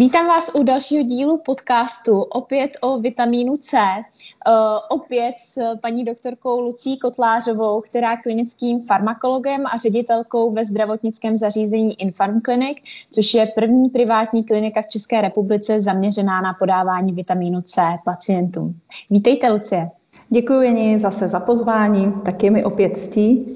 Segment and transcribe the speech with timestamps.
[0.00, 4.54] Vítám vás u dalšího dílu podcastu, opět o vitamínu C, uh,
[4.88, 12.00] opět s paní doktorkou Lucí Kotlářovou, která je klinickým farmakologem a ředitelkou ve zdravotnickém zařízení
[12.00, 12.78] Infarm Clinic,
[13.10, 18.80] což je první privátní klinika v České republice zaměřená na podávání vitamínu C pacientům.
[19.10, 19.90] Vítejte, Lucie.
[20.30, 23.46] Děkuji Jeni zase za pozvání, tak je mi opět ctí.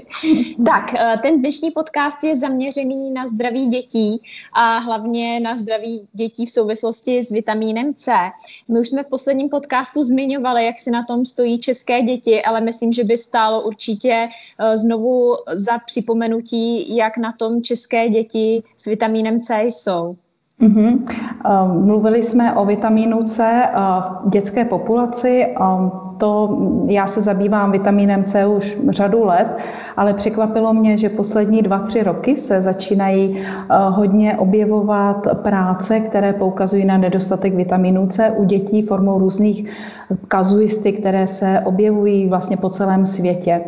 [0.66, 4.22] tak, eh, ten dnešní podcast je zaměřený na zdraví dětí
[4.52, 8.12] a hlavně na zdraví dětí v souvislosti s vitamínem C.
[8.68, 12.60] My už jsme v posledním podcastu zmiňovali, jak si na tom stojí české děti, ale
[12.60, 18.86] myslím, že by stálo určitě eh, znovu za připomenutí, jak na tom české děti s
[18.86, 20.16] vitamínem C jsou.
[20.60, 21.04] Mm-hmm.
[21.84, 23.68] Mluvili jsme o vitamínu C
[24.24, 25.54] v dětské populaci.
[26.22, 29.58] To já se zabývám vitamínem C už řadu let,
[29.96, 36.32] ale překvapilo mě, že poslední dva, tři roky se začínají eh, hodně objevovat práce, které
[36.32, 39.70] poukazují na nedostatek vitamínu C u dětí formou různých
[40.28, 43.60] kazuistik, které se objevují vlastně po celém světě.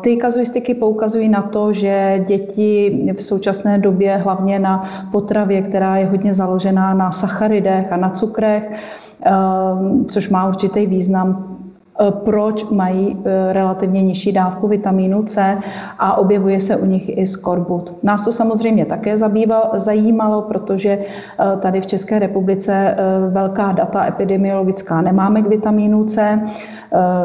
[0.00, 6.06] Ty kazuistiky poukazují na to, že děti v současné době hlavně na potravě, která je
[6.06, 8.70] hodně založená na sacharidech a na cukrech,
[10.06, 11.54] což má určitý význam
[12.00, 15.58] Eh, proč mají eh, relativně nižší dávku vitamínu C
[15.98, 17.94] a objevuje se u nich i skorbut.
[18.02, 22.96] Nás to samozřejmě také zabýval, zajímalo, protože eh, tady v České republice
[23.30, 26.40] velká data epidemiologická nemáme k vitamínu C.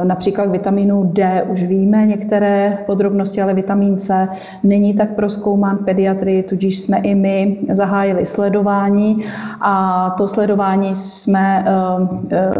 [0.03, 4.28] Například k vitamínu D už víme některé podrobnosti, ale vitamin C
[4.64, 9.23] není tak proskoumán pediatrii, tudíž jsme i my zahájili sledování
[9.62, 11.66] a to sledování jsme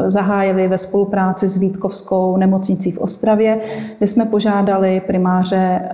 [0.06, 3.60] zahájili ve spolupráci s Vítkovskou nemocnicí v Ostravě,
[3.98, 5.90] kde jsme požádali primáře eh,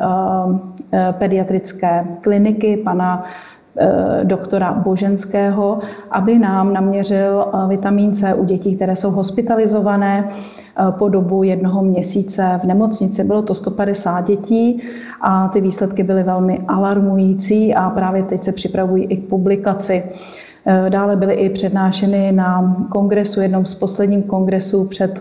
[0.93, 3.54] eh, pediatrické kliniky, pana eh,
[4.23, 5.79] doktora Boženského,
[6.11, 10.29] aby nám naměřil vitamin C u dětí, které jsou hospitalizované
[10.91, 13.23] po dobu jednoho měsíce v nemocnici.
[13.23, 14.81] Bylo to 150 dětí
[15.21, 20.03] a ty výsledky byly velmi alarmující a právě teď se připravují i k publikaci.
[20.67, 25.19] Eh, dále byly i přednášeny na kongresu, jednom z posledních kongresů před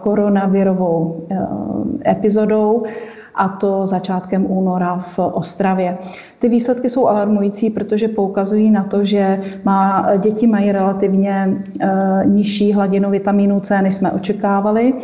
[0.00, 2.82] koronavirovou eh, epizodou
[3.34, 5.98] a to začátkem února v Ostravě.
[6.38, 11.48] Ty výsledky jsou alarmující, protože poukazují na to, že má, děti mají relativně
[11.80, 11.88] e,
[12.26, 14.94] nižší hladinu vitamínu C, než jsme očekávali.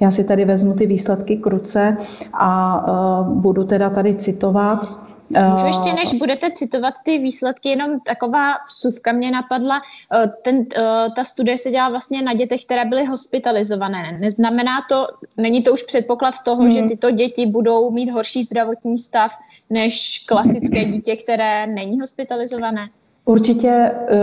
[0.00, 1.96] Já si tady vezmu ty výsledky kruce
[2.32, 5.11] a e, budu teda tady citovat.
[5.50, 9.80] Můžu ještě, eh, než budete citovat ty výsledky, jenom taková vsuvka mě napadla.
[10.14, 14.18] Eh, ten, eh, ta studie se dělá vlastně na dětech, které byly hospitalizované.
[14.20, 15.06] Neznamená to,
[15.36, 16.70] není to už předpoklad toho, hmm.
[16.70, 19.32] že tyto děti budou mít horší zdravotní stav
[19.70, 22.88] než klasické dítě, které není hospitalizované?
[23.24, 24.16] Určitě eh,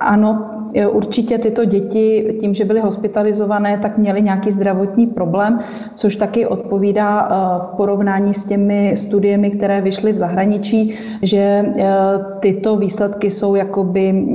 [0.00, 0.48] ano,
[0.92, 5.58] určitě tyto děti tím, že byly hospitalizované, tak měly nějaký zdravotní problém,
[5.94, 11.92] což taky odpovídá eh, v porovnání s těmi studiemi, které vyšly v zahraničí, že eh,
[12.40, 14.28] tyto výsledky jsou jakoby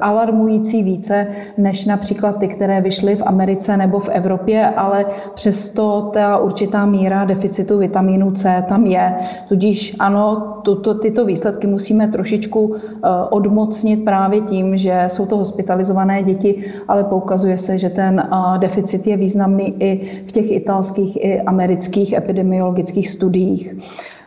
[0.00, 1.26] alarmující více
[1.58, 7.24] než například ty, které vyšly v Americe nebo v Evropě, ale přesto ta určitá míra
[7.24, 9.14] deficitu vitamínu C tam je.
[9.48, 16.22] Tudíž ano, tuto, tyto výsledky musíme trošičku Eh, odmocnit právě tím, že jsou to hospitalizované
[16.22, 21.40] děti, ale poukazuje se, že ten eh, deficit je významný i v těch italských i
[21.40, 23.74] amerických epidemiologických studiích.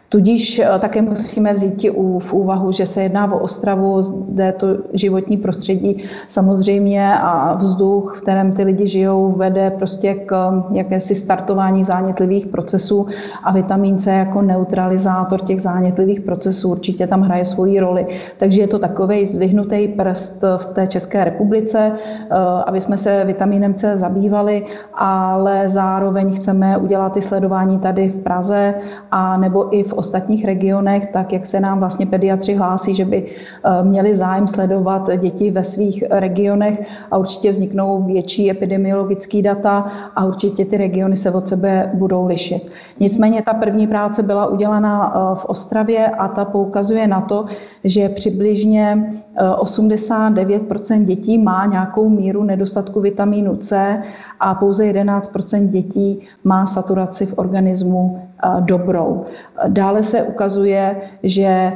[0.10, 1.86] Tudíž eh, také musíme vzít
[2.20, 8.22] v úvahu, že se jedná o Ostravu, zde to životní prostředí samozřejmě a vzduch, v
[8.22, 13.08] kterém ty lidi žijou, vede prostě k eh, jakési startování zánětlivých procesů
[13.44, 18.08] a vitamin C jako neutralizátor těch zánětlivých procesů určitě tam hraje svoji roli.
[18.38, 22.36] Takže je to takový zvyhnutý prst v té České republice, eh,
[22.66, 28.74] aby jsme se vitaminem C zabývali, ale zároveň chceme udělat ty sledování tady v Praze
[29.12, 33.26] a nebo i v ostatních regionech, tak jak se nám vlastně pediatři hlásí, že by
[33.26, 40.26] eh, měli zájem sledovat děti ve svých regionech a určitě vzniknou větší epidemiologické data a
[40.26, 42.72] určitě ty regiony se od sebe budou lišit.
[43.00, 47.46] Nicméně ta první práce byla udělána eh, v Ostravě a ta poukazuje na to,
[47.84, 49.14] že přibližně
[49.58, 50.62] 89
[50.92, 54.02] eh, dětí má nějakou míru nedostatku vitamínu C
[54.40, 58.22] a pouze 11% dětí má saturaci v organismu
[58.60, 59.26] dobrou.
[59.68, 61.74] Dále se ukazuje, že e,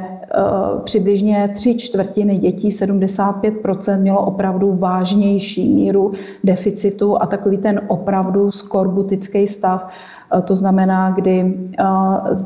[0.84, 6.12] přibližně tři čtvrtiny dětí, 75% mělo opravdu vážnější míru
[6.44, 9.88] deficitu a takový ten opravdu skorbutický stav
[10.44, 11.54] To znamená, kdy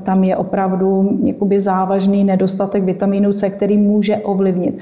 [0.03, 4.79] tam je opravdu jakoby závažný nedostatek vitamínu C, který může ovlivnit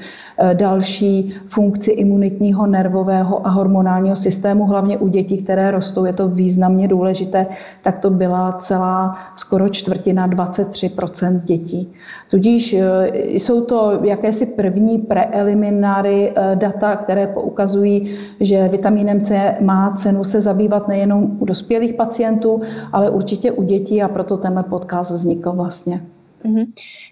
[0.53, 6.87] další funkci imunitního, nervového a hormonálního systému, hlavně u dětí, které rostou, je to významně
[6.87, 7.45] důležité,
[7.83, 11.93] tak to byla celá skoro čtvrtina, 23% dětí.
[12.29, 12.75] Tudíž
[13.13, 20.87] jsou to jakési první preelimináry data, které poukazují, že vitamínem C má cenu se zabývat
[20.87, 22.61] nejenom u dospělých pacientů,
[22.93, 26.01] ale určitě u dětí a proto tenhle podcast vznikl vlastně.
[26.45, 26.65] Mm-hmm.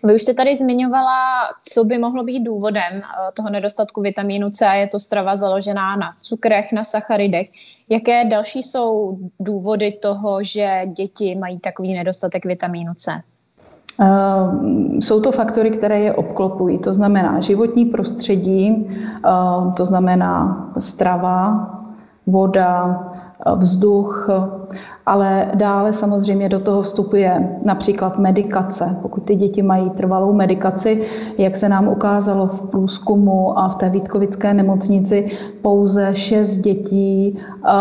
[0.03, 1.17] Vy už jste tady zmiňovala,
[1.63, 4.65] co by mohlo být důvodem eh, toho nedostatku vitamínu C.
[4.65, 7.49] Je to strava založená na cukrech, na sacharidech.
[7.89, 13.21] Jaké další jsou důvody toho, že děti mají takový nedostatek vitamínu C?
[13.99, 18.87] Ehm, jsou to faktory, které je obklopují, to znamená životní prostředí,
[19.25, 21.67] ehm, to znamená strava,
[22.27, 23.03] voda,
[23.55, 24.29] vzduch,
[25.05, 28.97] ale dále samozřejmě do toho vstupuje například medikace.
[29.01, 31.03] Pokud ty děti mají trvalou medikaci,
[31.37, 35.31] jak se nám ukázalo v průzkumu a v té Vítkovické nemocnici,
[35.61, 37.71] pouze šest dětí, eh,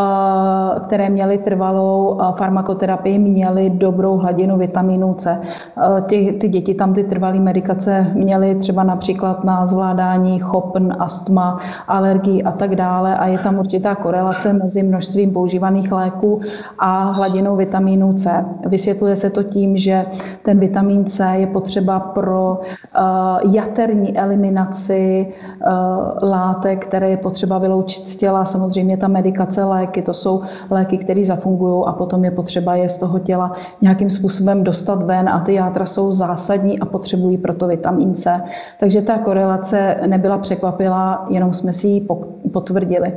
[0.87, 5.40] které měly trvalou eh, farmakoterapii, měly dobrou hladinu vitamínu C.
[5.40, 11.58] Eh, ty, ty děti tam ty trvalé medikace měly třeba například na zvládání chopn, astma,
[11.88, 16.40] alergií a tak dále a je tam určitá korelace mezi množstvím používaných léků
[16.81, 18.44] a hladinou vitamínu C.
[18.67, 20.06] Vysvětluje se to tím, že
[20.43, 25.27] ten vitamin C je potřeba pro uh, jaterní eliminaci
[25.67, 28.44] uh, látek, které je potřeba vyloučit z těla.
[28.44, 32.97] Samozřejmě ta medikace, léky, to jsou léky, které zafungují a potom je potřeba je z
[32.97, 38.15] toho těla nějakým způsobem dostat ven a ty játra jsou zásadní a potřebují proto vitamin
[38.15, 38.43] C.
[38.81, 42.06] Takže ta korelace nebyla překvapila, jenom jsme si ji
[42.53, 43.12] potvrdili.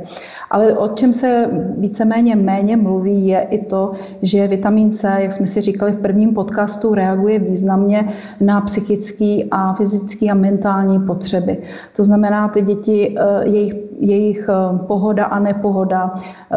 [0.54, 3.92] Ale o čem se víceméně méně mluví, je i to,
[4.22, 8.08] že vitamin C, jak jsme si říkali v prvním podcastu, reaguje významně
[8.40, 11.58] na psychický a fyzický a mentální potřeby.
[11.96, 16.56] To znamená, ty děti, eh, jejich, jejich eh, pohoda a nepohoda, eh,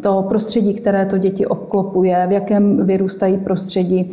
[0.00, 4.10] to prostředí, které to děti obklopuje, v jakém vyrůstají prostředí,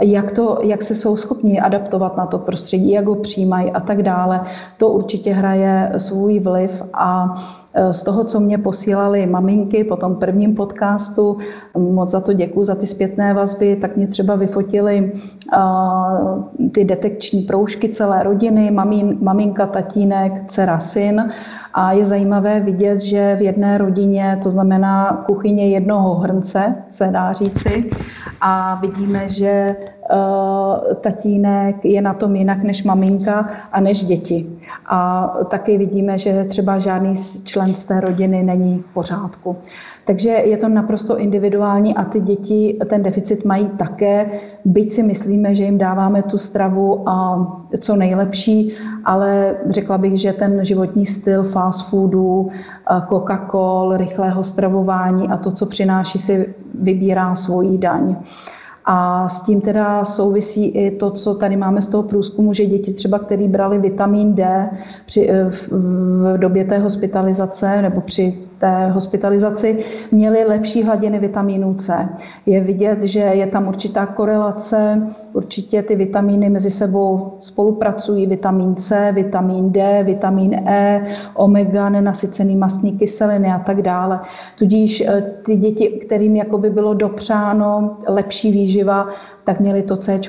[0.00, 4.02] jak, to, jak se jsou schopni adaptovat na to prostředí, jak ho přijímají a tak
[4.02, 4.40] dále,
[4.76, 7.34] to určitě hraje svůj vliv a
[7.74, 11.38] Eh, z toho, co mě posílali maminky po tom prvním podcastu,
[11.78, 15.12] moc za to děkuji, za ty zpětné vazby, tak mě třeba vyfotili
[15.56, 21.32] uh, ty detekční proužky celé rodiny, mamín, maminka, tatínek, dcera, syn.
[21.80, 27.32] A je zajímavé vidět, že v jedné rodině, to znamená kuchyně jednoho hrnce, se dá
[27.32, 27.90] říci,
[28.40, 29.76] a vidíme, že
[30.12, 34.46] uh, tatínek je na tom jinak než maminka a než děti.
[34.86, 37.14] A taky vidíme, že třeba žádný
[37.44, 39.56] člen z té rodiny není v pořádku.
[40.08, 44.30] Takže je to naprosto individuální a ty děti ten deficit mají také,
[44.64, 47.46] byť si myslíme, že jim dáváme tu stravu a
[47.80, 48.72] co nejlepší,
[49.04, 52.48] ale řekla bych, že ten životní styl fast foodu,
[53.08, 58.16] Coca-Cola, rychlého stravování a to, co přináší, si vybírá svoji daň.
[58.84, 62.92] A s tím teda souvisí i to, co tady máme z toho průzkumu, že děti
[62.92, 64.70] třeba, které brali vitamin D
[65.06, 72.08] při, v, v době té hospitalizace nebo při té hospitalizaci měli lepší hladiny vitamínu C.
[72.46, 79.12] Je vidět, že je tam určitá korelace, určitě ty vitamíny mezi sebou spolupracují, vitamin C,
[79.12, 84.20] vitamin D, vitamin E, omega, nenasycený mastní kyseliny a tak dále.
[84.58, 89.08] Tudíž eh, ty děti, kterým jakoby bylo dopřáno lepší výživa,
[89.44, 90.20] tak měli to C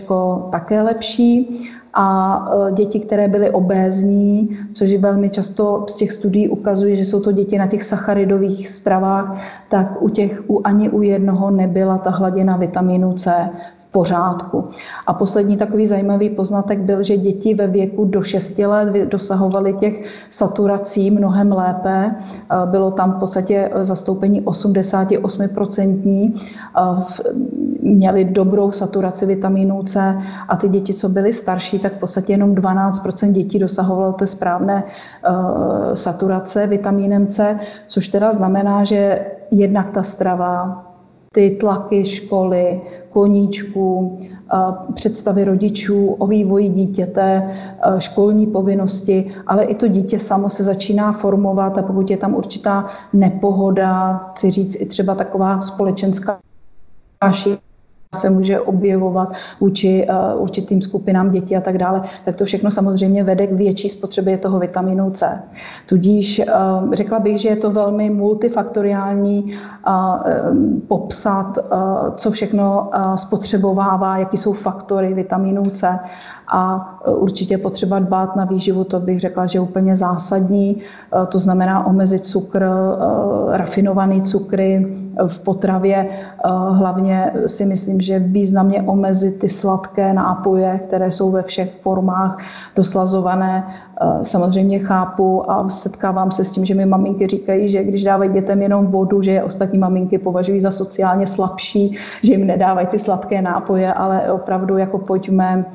[0.51, 1.59] také lepší
[2.01, 7.19] a e, děti, které byly obézní, což velmi často z těch studií ukazuje, že jsou
[7.19, 12.09] to děti na těch sacharidových stravách, tak u těch u, ani u jednoho nebyla ta
[12.09, 13.49] hladina vitamínu C
[13.91, 14.65] pořádku.
[15.07, 20.03] A poslední takový zajímavý poznatek byl, že děti ve věku do 6 let dosahovaly těch
[20.29, 22.15] saturací mnohem lépe.
[22.65, 26.33] Bylo tam v podstatě zastoupení 88%,
[27.89, 32.55] měli dobrou saturaci vitamínu C a ty děti, co byly starší, tak v podstatě jenom
[32.55, 34.83] 12% dětí dosahovalo té správné
[35.93, 40.85] saturace vitamínem C, což teda znamená, že jednak ta strava,
[41.31, 44.19] ty tlaky školy, koníčků,
[44.93, 47.51] představy rodičů o vývoji dítěte,
[47.97, 52.87] školní povinnosti, ale i to dítě samo se začíná formovat a pokud je tam určitá
[53.13, 56.37] nepohoda, chci říct i třeba taková společenská
[58.15, 63.23] se může objevovat vůči uh, určitým skupinám dětí a tak dále, tak to všechno samozřejmě
[63.23, 65.43] vede k větší spotřebě toho vitamínu C.
[65.85, 69.53] Tudíž uh, řekla bych, že je to velmi multifaktoriální
[69.87, 69.93] uh,
[70.87, 71.57] popsat,
[72.15, 75.99] co všechno spotřebovává, jaký jsou faktory vitamínu C
[76.47, 80.81] a určitě potřeba dbát na výživu, to bych řekla, že je úplně zásadní.
[81.29, 82.65] To znamená omezit cukr,
[83.51, 85.95] rafinovaný cukry, v potravě.
[85.99, 92.37] Eh, hlavně si myslím, že významně omezit ty sladké nápoje, které jsou ve všech formách
[92.75, 93.67] doslazované.
[94.01, 98.33] Eh, samozřejmě chápu a setkávám se s tím, že mi maminky říkají, že když dávají
[98.33, 102.99] dětem jenom vodu, že je ostatní maminky považují za sociálně slabší, že jim nedávají ty
[102.99, 105.65] sladké nápoje, ale opravdu jako pojďme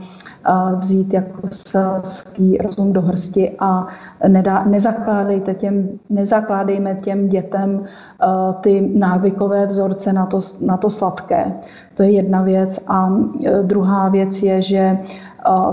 [0.76, 3.86] vzít jako selský rozum do hrsti a
[4.28, 11.52] nedá, nezakládejte těm, nezakládejme těm dětem uh, ty návykové vzorce na to, na to sladké.
[11.94, 12.84] To je jedna věc.
[12.88, 13.28] A uh,
[13.62, 14.98] druhá věc je, že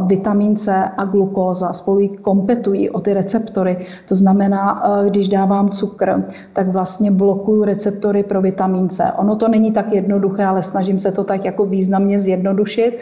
[0.05, 3.85] vitamin C a glukóza spolu kompetují o ty receptory.
[4.07, 6.23] To znamená, když dávám cukr,
[6.53, 9.11] tak vlastně blokuju receptory pro vitamin C.
[9.17, 12.99] Ono to není tak jednoduché, ale snažím se to tak jako významně zjednodušit,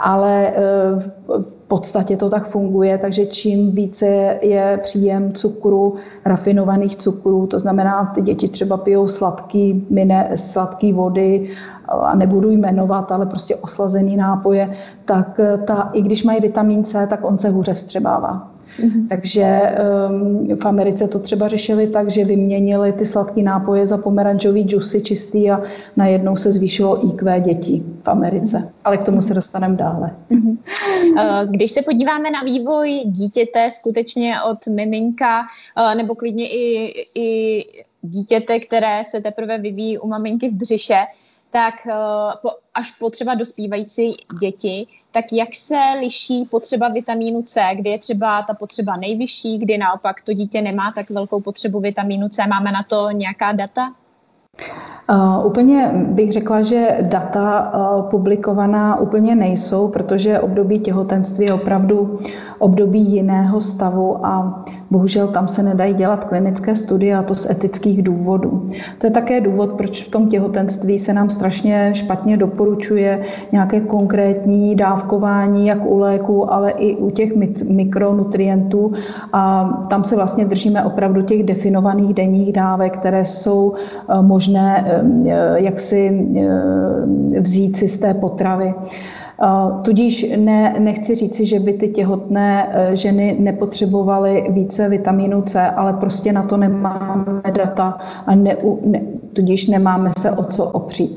[0.00, 0.52] ale e,
[1.26, 4.06] v podstatě to tak funguje, takže čím více
[4.42, 11.48] je příjem cukru, rafinovaných cukrů, to znamená, ty děti třeba pijou sladký, mine, sladký vody,
[11.88, 14.70] a nebudu jmenovat, ale prostě oslazený nápoje,
[15.04, 18.52] tak ta, i když mají vitamin C, tak on se hůře vstřebává.
[18.80, 19.08] Mm-hmm.
[19.08, 19.60] Takže
[20.10, 25.00] um, v Americe to třeba řešili tak, že vyměnili ty sladké nápoje za pomerančový džusy
[25.00, 25.60] čistý a
[25.96, 28.72] najednou se zvýšilo IQ dětí v Americe.
[28.84, 30.16] Ale k tomu se dostaneme dále.
[30.30, 30.56] Mm-hmm.
[31.50, 37.64] Když se podíváme na vývoj dítěte skutečně od miminka, uh, nebo klidně i, i
[38.02, 41.06] dítěte, které se teprve vyvíjí u maminky v břiše,
[41.50, 41.94] tak eh,
[42.74, 48.42] až po třeba dospívající děti, tak jak se liší potřeba vitamínu C, kdy je třeba
[48.42, 52.46] ta potřeba nejvyšší, kdy naopak to dítě nemá tak velkou potřebu vitamínu C.
[52.46, 53.94] Máme na to nějaká data?
[55.12, 62.18] Uh, úplně bych řekla, že data uh, publikovaná úplně nejsou, protože období těhotenství je opravdu
[62.58, 68.02] období jiného stavu a bohužel tam se nedají dělat klinické studie a to z etických
[68.02, 68.68] důvodů.
[68.98, 73.20] To je také důvod, proč v tom těhotenství se nám strašně špatně doporučuje
[73.52, 77.32] nějaké konkrétní dávkování, jak u léku, ale i u těch
[77.68, 78.92] mikronutrientů.
[79.32, 85.60] A tam se vlastně držíme opravdu těch definovaných denních dávek, které jsou eh, možné eh,
[86.36, 88.74] eh, vzít si z té potravy.
[89.82, 95.92] Tudíž ne, nechci říci, že by ty těhotné e, ženy nepotřebovaly více vitamínu C, ale
[95.92, 99.00] prostě na to nemáme data a ne, ne,
[99.32, 101.16] tudíž nemáme se o co opřít.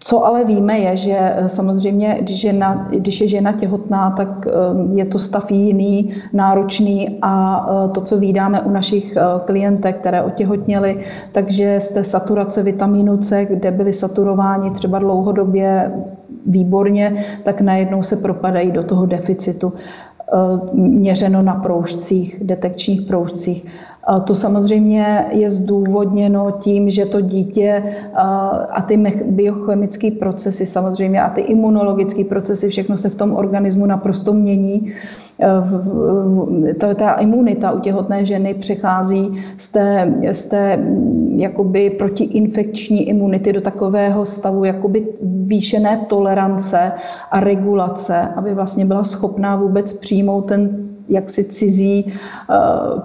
[0.00, 4.50] Co ale víme je, že e, samozřejmě, když, žena, když je žena těhotná, tak e,
[4.94, 10.98] je to stav jiný, náročný a to, co vídáme u našich klientek, které otěhotněly,
[11.32, 15.92] takže z té saturace vitamínu C, kde byly saturováni třeba dlouhodobě
[16.46, 20.36] výborně, tak najednou se propadají do toho deficitu eh,
[20.72, 23.66] měřeno na proužcích, detekčních proužcích.
[24.24, 27.82] To samozřejmě je zdůvodněno tím, že to dítě
[28.70, 34.32] a ty biochemické procesy samozřejmě a ty imunologické procesy, všechno se v tom organismu naprosto
[34.32, 34.92] mění.
[36.78, 40.78] Ta, ta imunita u těhotné ženy přechází z té, z té
[41.36, 46.92] jakoby protiinfekční imunity do takového stavu jakoby výšené tolerance
[47.30, 53.00] a regulace, aby vlastně byla schopná vůbec přijmout ten jaksi cizí uh,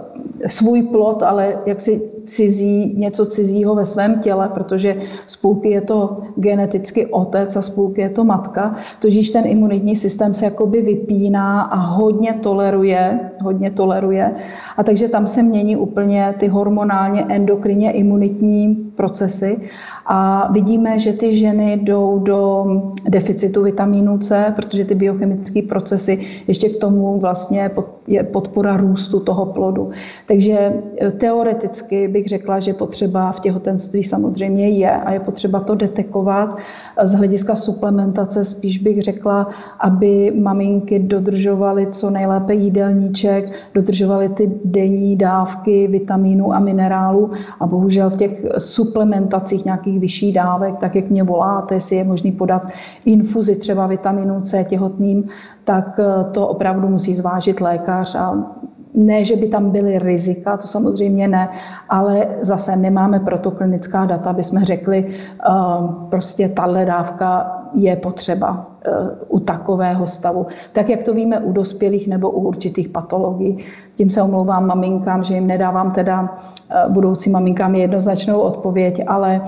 [0.47, 7.05] svůj plot, ale jaksi cizí, něco cizího ve svém těle, protože spolky je to geneticky
[7.05, 12.33] otec a spolky je to matka, tudíž ten imunitní systém se jakoby vypíná a hodně
[12.33, 14.31] toleruje, hodně toleruje.
[14.77, 19.57] A takže tam se mění úplně ty hormonálně endokrinně imunitní procesy
[20.05, 22.65] a vidíme, že ty ženy jdou do
[23.09, 27.71] deficitu vitamínu C, protože ty biochemické procesy ještě k tomu vlastně
[28.07, 29.89] je podpora růstu toho plodu.
[30.27, 30.73] Takže
[31.17, 36.57] teoreticky bych řekla, že potřeba v těhotenství samozřejmě je a je potřeba to detekovat.
[37.03, 39.47] Z hlediska suplementace spíš bych řekla,
[39.79, 48.09] aby maminky dodržovaly co nejlépe jídelníček, dodržovaly ty denní dávky vitamínů a minerálů a bohužel
[48.09, 52.63] v těch suplementacích nějakých vyšší dávek, tak jak mě voláte, jestli je možný podat
[53.05, 55.23] infuzi třeba vitamínu C těhotným,
[55.63, 55.99] tak
[56.31, 58.45] to opravdu musí zvážit lékař a
[58.93, 61.49] ne, že by tam byly rizika, to samozřejmě ne,
[61.89, 65.05] ale zase nemáme proto klinická data, aby jsme řekli,
[65.49, 68.73] uh, prostě tahle dávka je potřeba
[69.27, 70.47] u takového stavu.
[70.73, 73.57] Tak, jak to víme u dospělých nebo u určitých patologií.
[73.95, 76.37] Tím se omlouvám maminkám, že jim nedávám teda
[76.89, 79.41] budoucí maminkám jednoznačnou odpověď, ale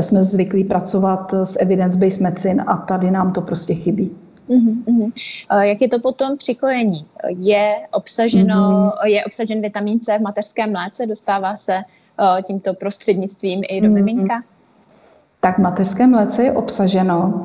[0.00, 4.23] jsme zvyklí pracovat s evidence-based medicine a tady nám to prostě chybí.
[4.48, 5.12] Uh-huh,
[5.60, 7.06] Jak je to potom při kojení?
[7.28, 9.06] Je, obsaženo, uh-huh.
[9.06, 11.06] je obsažen vitamin C v mateřském mléce?
[11.06, 13.92] Dostává se uh, tímto prostřednictvím i do uh-huh.
[13.92, 14.42] miminka?
[15.44, 17.44] Tak v mateřském mléce je obsaženo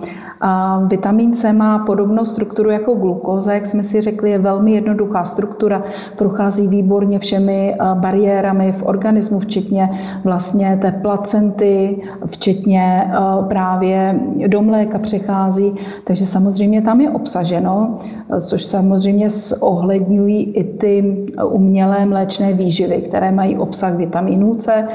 [0.88, 5.84] Vitamin C má podobnou strukturu jako glukóza, jak jsme si řekli, je velmi jednoduchá struktura,
[6.18, 9.89] prochází výborně všemi bariérami v organismu, včetně
[10.24, 13.12] vlastně té placenty, včetně
[13.48, 17.98] právě do mléka přechází, takže samozřejmě tam je obsaženo,
[18.41, 19.27] což samozřejmě
[19.60, 24.88] ohledňují i ty umělé mléčné výživy, které mají obsah vitamínů C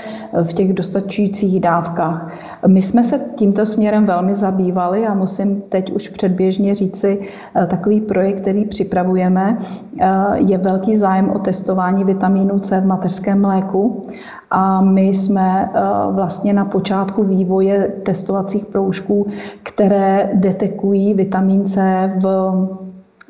[0.42, 2.32] v těch dostačujících dávkách.
[2.66, 7.20] My jsme se tímto směrem velmi zabývali a musím teď už předběžně říci,
[7.54, 9.58] eh, takový projekt, který připravujeme,
[10.00, 14.02] eh, je velký zájem o testování vitamínu C v mateřském mléku.
[14.50, 15.80] A my jsme eh,
[16.10, 19.26] vlastně na počátku vývoje testovacích proužků,
[19.62, 22.26] které detekují vitamin C v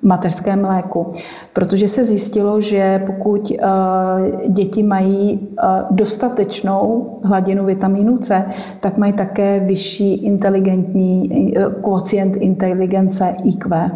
[0.04, 1.12] mateřském mléku.
[1.52, 3.66] Protože se zjistilo, že pokud eh,
[4.49, 8.44] děti mají eh, dostatečnou hladinu vitamínu C,
[8.80, 13.90] tak mají také vyšší inteligentní eh, kvocient inteligence IQ.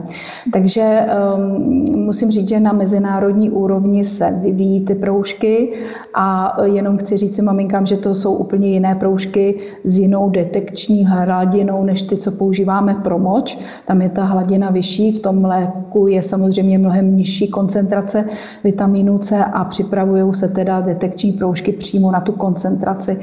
[0.52, 5.72] Takže ehm, musím říct, že na mezinárodní úrovni se vyvíjí ty proužky
[6.14, 11.06] a jenom chci říct si maminkám, že to jsou úplně jiné proužky s jinou detekční
[11.06, 13.58] hladinou, než ty, co používáme pro moč.
[13.86, 18.24] Tam je ta hladina vyšší, v tom mléku mozku je samozřejmě mnohem nižší koncentrace
[18.64, 23.18] vitamínu C a připravují se teda detekční proužky přímo na tu koncentraci.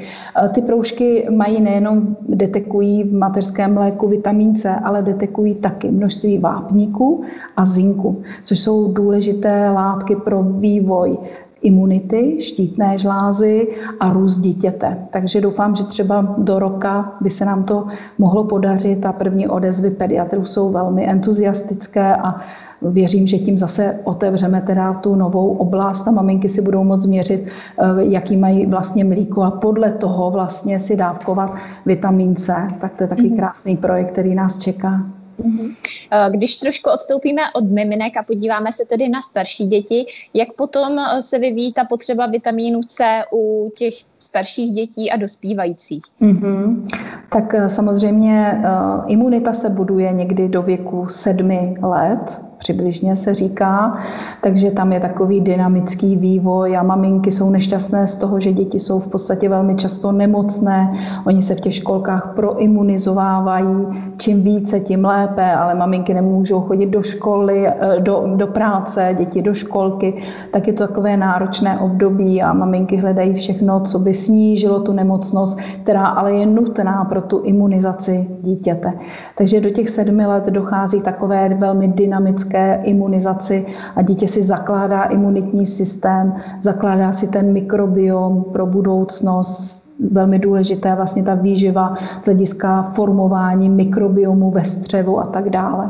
[0.46, 6.38] E, ty proužky mají nejenom detekují v mateřském mléku vitamin C, ale detekují taky množství
[6.38, 7.24] vápníků
[7.58, 11.18] a zinku, což jsou důležité látky pro vývoj
[11.66, 13.68] imunity, štítné žlázy
[14.00, 14.98] a růst dítěte.
[15.10, 19.90] Takže doufám, že třeba do roka by se nám to mohlo podařit a první odezvy
[19.90, 22.36] pediatrů jsou velmi entuziastické a
[22.82, 27.46] věřím, že tím zase otevřeme teda tu novou oblast a maminky si budou moct změřit,
[27.46, 32.68] eh, jaký mají vlastně mlíko a podle toho vlastně si dávkovat vitamin C.
[32.80, 33.38] Tak to je takový mhm.
[33.38, 35.15] krásný projekt, který nás čeká.
[35.38, 35.76] Mhm.
[36.12, 41.00] Eh, když trošku odstoupíme od miminek a podíváme se tedy na starší děti, jak potom
[41.00, 43.94] eh, se vyvíjí ta potřeba vitamínu C u těch
[44.26, 46.04] starších dětí a dospívajících?
[46.22, 46.88] Mm-hmm.
[47.30, 48.62] Tak samozřejmě
[49.08, 53.98] imunita se buduje někdy do věku sedmi let, přibližně se říká,
[54.42, 59.00] takže tam je takový dynamický vývoj a maminky jsou nešťastné z toho, že děti jsou
[59.00, 60.94] v podstatě velmi často nemocné,
[61.26, 63.86] oni se v těch školkách proimunizovávají,
[64.18, 69.42] čím více, tím lépe, ale maminky nemůžou chodit do školy, eh, do, do práce, děti
[69.42, 70.14] do školky,
[70.52, 75.60] tak je to takové náročné období a maminky hledají všechno, co by snížilo tu nemocnost,
[75.84, 78.94] která ale je nutná pro tu imunizaci dítěte.
[79.38, 85.66] Takže do těch sedmi let dochází takové velmi dynamické imunizaci a dítě si zakládá imunitní
[85.66, 93.70] systém, zakládá si ten mikrobiom pro budoucnost, velmi důležité vlastně ta výživa z hlediska formování
[93.70, 95.90] mikrobiomu ve střevu a tak dále.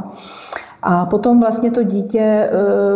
[0.87, 2.49] A potom vlastně to dítě e,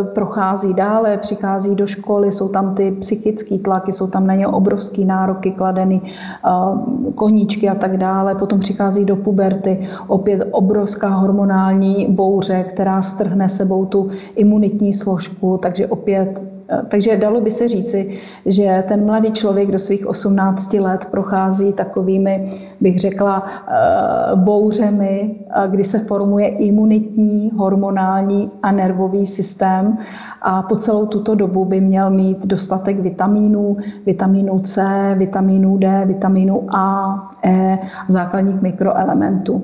[0.03, 5.05] prochází dále, přichází do školy, jsou tam ty psychické tlaky, jsou tam na ně obrovské
[5.05, 8.35] nároky kladeny, e, koníčky a tak dále.
[8.35, 15.87] Potom přichází do puberty, opět obrovská hormonální bouře, která strhne sebou tu imunitní složku, takže
[15.87, 16.43] opět
[16.89, 22.53] takže dalo by se říci, že ten mladý člověk do svých 18 let prochází takovými,
[22.81, 25.35] bych řekla, eh, bouřemi,
[25.67, 29.97] kdy se formuje imunitní, hormonální a nervový systém
[30.41, 34.85] a po celou tuto dobu by měl mít dostatek vitamínů, vitamínu C,
[35.17, 37.15] vitamínu D, vitamínu A,
[37.45, 39.63] E, základních mikroelementů.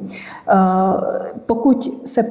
[0.49, 0.55] Eh,
[1.45, 2.23] pokud se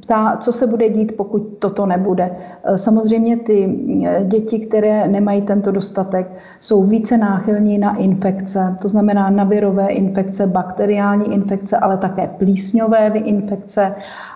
[0.00, 2.30] ptá, co se bude dít, pokud toto nebude.
[2.64, 8.88] Eh, samozřejmě ty eh, děti, které nemají tento dostatek, jsou více náchylní na infekce, to
[8.88, 13.94] znamená na virové infekce, bakteriální infekce, ale také plísňové infekce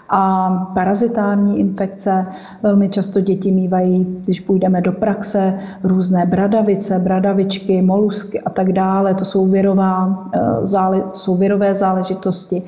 [0.08, 2.26] a parazitární infekce.
[2.62, 9.14] Velmi často děti mývají, když půjdeme do praxe, různé bradavice, bradavičky, molusky a tak dále.
[9.14, 10.40] To jsou, virová, eh,
[11.12, 12.62] jsou virové záležitosti.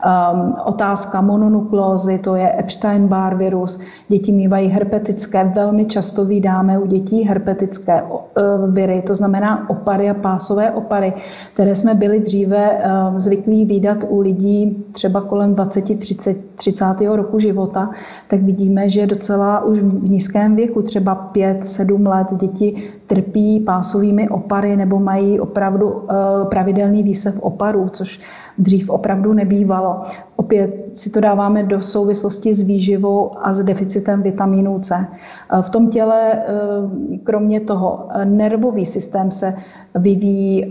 [0.00, 3.80] Um, otázka mononuklózy, to je Epstein-Barr virus.
[4.08, 8.20] Děti mývají herpetické, velmi často vydáme u dětí herpetické uh,
[8.70, 11.12] viry, to znamená opary a pásové opary,
[11.54, 16.84] které jsme byli dříve uh, zvyklí výdat u lidí třeba kolem 20, 30, 30.
[17.14, 17.90] roku života,
[18.28, 24.76] tak vidíme, že docela už v nízkém věku, třeba 5-7 let, děti trpí pásovými opary
[24.76, 26.02] nebo mají opravdu
[26.48, 28.20] pravidelný výsev oparů, což
[28.60, 30.00] dřív opravdu nebývalo.
[30.40, 34.96] Opět si to dáváme do souvislosti s výživou a s deficitem vitamínu C.
[34.96, 39.54] Eh, v tom těle, eh, kromě toho, nervový systém se
[39.94, 40.70] vyvíjí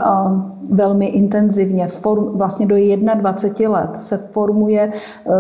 [0.72, 1.88] velmi intenzivně.
[2.34, 2.76] Vlastně do
[3.16, 4.92] 21 let se formuje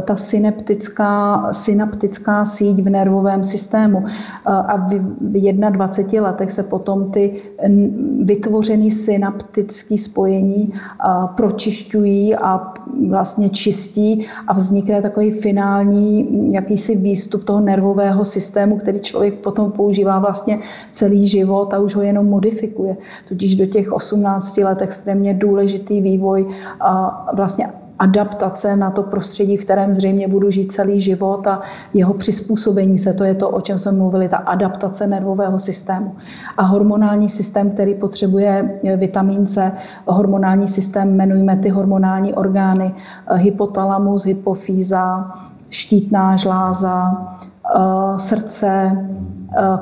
[0.03, 4.03] ta synaptická, synaptická síť v nervovém systému
[4.45, 4.99] a v
[5.69, 7.41] 21 letech se potom ty
[8.23, 10.73] vytvořené synaptické spojení
[11.35, 12.73] pročišťují a
[13.09, 20.19] vlastně čistí a vznikne takový finální jakýsi výstup toho nervového systému, který člověk potom používá
[20.19, 20.59] vlastně
[20.91, 22.97] celý život a už ho jenom modifikuje.
[23.27, 26.47] Tudíž do těch 18 let extrémně důležitý vývoj
[26.79, 27.67] a vlastně
[27.99, 31.61] adaptace na to prostředí, v kterém zřejmě budu žít celý život a
[31.93, 36.15] jeho přizpůsobení se, to je to, o čem jsme mluvili, ta adaptace nervového systému.
[36.57, 39.71] A hormonální systém, který potřebuje vitamin C,
[40.05, 42.93] hormonální systém, jmenujeme ty hormonální orgány,
[43.33, 45.31] hypotalamus, hypofýza,
[45.69, 47.27] štítná žláza,
[48.17, 48.97] srdce,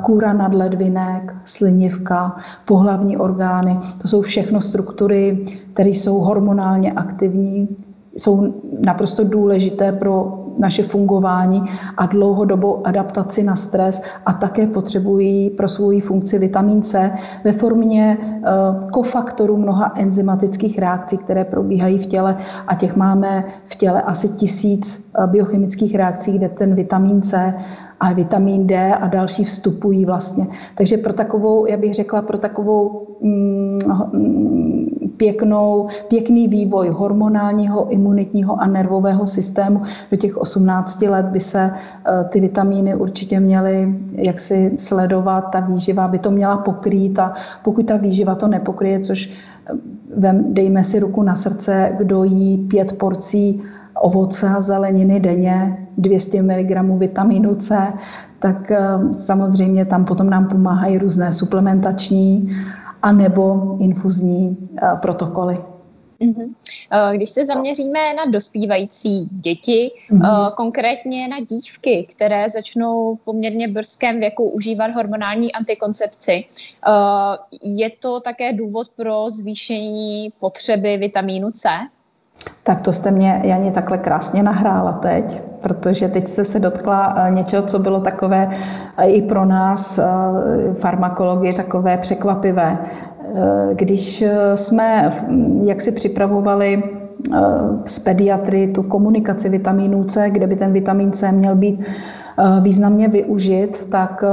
[0.01, 3.79] kůra nadledvinek, slinivka, pohlavní orgány.
[4.01, 7.67] To jsou všechno struktury, které jsou hormonálně aktivní,
[8.17, 8.53] jsou
[8.85, 11.63] naprosto důležité pro naše fungování
[11.97, 17.11] a dlouhodobou adaptaci na stres a také potřebují pro svou funkci vitamin C
[17.43, 18.49] ve formě eh,
[18.91, 22.37] kofaktorů mnoha enzymatických reakcí, které probíhají v těle.
[22.67, 27.53] A těch máme v těle asi tisíc eh, biochemických reakcí, kde ten vitamin C
[27.99, 30.47] a vitamin D a další vstupují vlastně.
[30.75, 33.79] Takže pro takovou, já bych řekla, pro takovou mm,
[35.17, 39.81] pěknou, pěkný vývoj hormonálního, imunitního a nervového systému
[40.11, 46.07] do těch 18 let by se eh, ty vitamíny určitě měly jaksi sledovat, ta výživa
[46.07, 47.33] by to měla pokrýt a
[47.63, 49.29] pokud ta výživa to nepokryje, což
[50.23, 53.63] eh, dejme si ruku na srdce, kdo jí pět porcí
[54.01, 57.93] ovoce a zeleniny denně, 200 mg vitamínu C,
[58.39, 58.79] tak eh,
[59.11, 62.55] samozřejmě tam potom nám pomáhají různé suplementační
[63.01, 65.57] a nebo infuzní eh, protokoly.
[66.19, 66.53] Mhm.
[66.91, 70.51] Eh, když se zaměříme na dospívající děti, mm-hmm.
[70.51, 76.43] konkrétně na dívky, které začnou v poměrně brzkém věku užívat hormonální antikoncepci,
[77.63, 81.69] je to také důvod pro zvýšení potřeby vitamínu C?
[82.63, 87.31] Tak to jste mě, Janě, takhle krásně nahrála teď, protože teď jste se dotkla eh,
[87.31, 88.49] něčeho, co bylo takové
[88.97, 90.03] eh, i pro nás, eh,
[90.73, 92.77] farmakologie, takové překvapivé.
[93.73, 94.23] Když
[94.55, 95.11] jsme
[95.63, 96.83] jak si připravovali
[97.85, 101.85] z pediatry tu komunikaci vitamínu C, kde by ten vitamin C měl být
[102.61, 104.23] významně využit, tak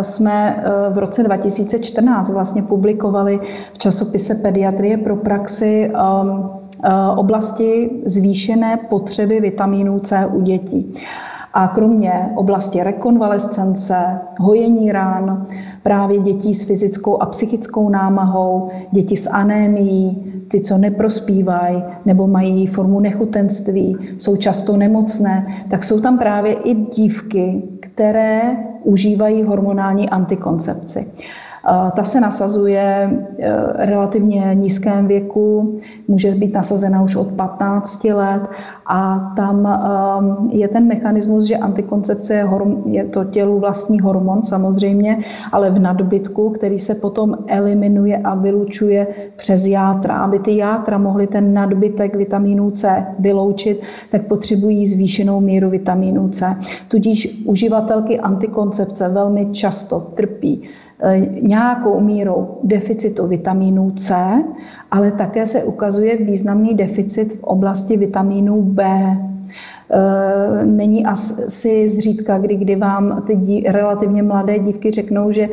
[0.00, 3.40] jsme v roce 2014 vlastně publikovali
[3.72, 5.90] v časopise Pediatrie pro praxi
[7.16, 10.94] oblasti zvýšené potřeby vitamínů C u dětí.
[11.54, 15.46] A kromě oblasti rekonvalescence, hojení rán,
[15.82, 22.66] právě dětí s fyzickou a psychickou námahou, děti s anémií, ty, co neprospívají nebo mají
[22.66, 28.40] formu nechutenství, jsou často nemocné, tak jsou tam právě i dívky, které
[28.82, 31.06] užívají hormonální antikoncepci.
[31.96, 33.52] Ta se nasazuje e,
[33.86, 38.42] relativně nízkém věku, může být nasazena už od 15 let
[38.86, 42.48] a tam e, je ten mechanismus, že antikoncepce je,
[42.86, 45.18] je to tělu vlastní hormon samozřejmě,
[45.52, 50.18] ale v nadbytku, který se potom eliminuje a vylučuje přes játra.
[50.18, 56.56] Aby ty játra mohly ten nadbytek vitamínu C vyloučit, tak potřebují zvýšenou míru vitamínu C.
[56.88, 60.62] Tudíž uživatelky antikoncepce velmi často trpí
[61.42, 64.14] nějakou mírou deficitu vitamínu C,
[64.90, 68.84] ale také se ukazuje významný deficit v oblasti vitamínu B.
[68.84, 75.50] E, není asi zřídka, kdy, kdy vám ty dí, relativně mladé dívky řeknou, že, e,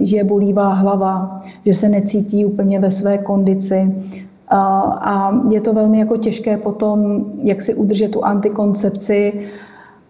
[0.00, 3.94] že je bolívá hlava, že se necítí úplně ve své kondici.
[4.48, 9.32] A je to velmi jako těžké potom, jak si udržet tu antikoncepci,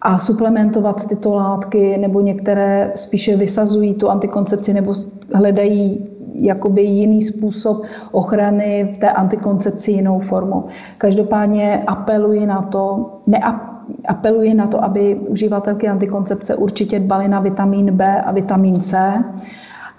[0.01, 4.95] a suplementovat tyto látky, nebo některé spíše vysazují tu antikoncepci nebo
[5.33, 10.65] hledají jakoby jiný způsob ochrany v té antikoncepci jinou formou.
[10.97, 13.55] Každopádně apeluji na to, neap,
[14.07, 19.23] apeluji na to, aby uživatelky antikoncepce určitě dbaly na vitamin B a vitamin C.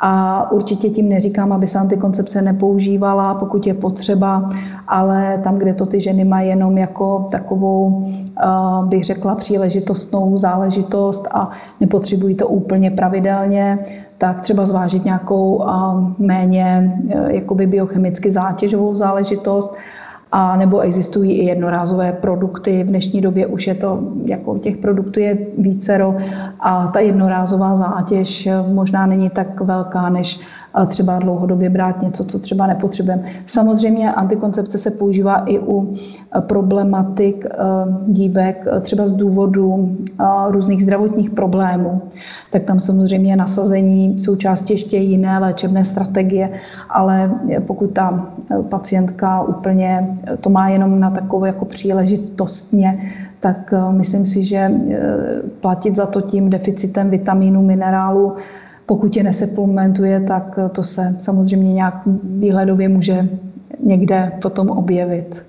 [0.00, 4.50] A určitě tím neříkám, aby se antikoncepce nepoužívala, pokud je potřeba,
[4.88, 8.06] ale tam, kde to ty ženy mají jenom jako takovou,
[8.42, 8.46] eh,
[8.82, 13.78] bych řekla, příležitostnou záležitost a nepotřebují to úplně pravidelně,
[14.18, 15.72] tak třeba zvážit nějakou eh,
[16.18, 19.76] méně eh, jakoby biochemicky zátěžovou záležitost
[20.32, 22.84] a nebo existují i jednorázové produkty.
[22.84, 26.16] V dnešní době už je to, jako těch produktů je vícero
[26.60, 30.40] a ta jednorázová zátěž možná není tak velká, než
[30.86, 33.22] třeba dlouhodobě brát něco, co třeba nepotřebujeme.
[33.46, 37.56] Samozřejmě antikoncepce se používá i u eh, problematik eh,
[38.06, 39.96] dívek, eh, třeba z důvodu
[40.48, 42.02] různých zdravotních problémů.
[42.52, 46.50] Tak tam samozřejmě nasazení součástí ještě jiné léčebné strategie,
[46.90, 47.30] ale
[47.66, 48.26] pokud ta
[48.68, 52.98] pacientka úplně to má jenom na takové jako příležitostně,
[53.40, 54.70] tak myslím si, že
[55.60, 58.32] platit za to tím deficitem vitamínu, minerálu,
[58.88, 63.28] pokud je neseplementuje, tak to se samozřejmě nějak výhledově může
[63.80, 65.46] někde potom objevit.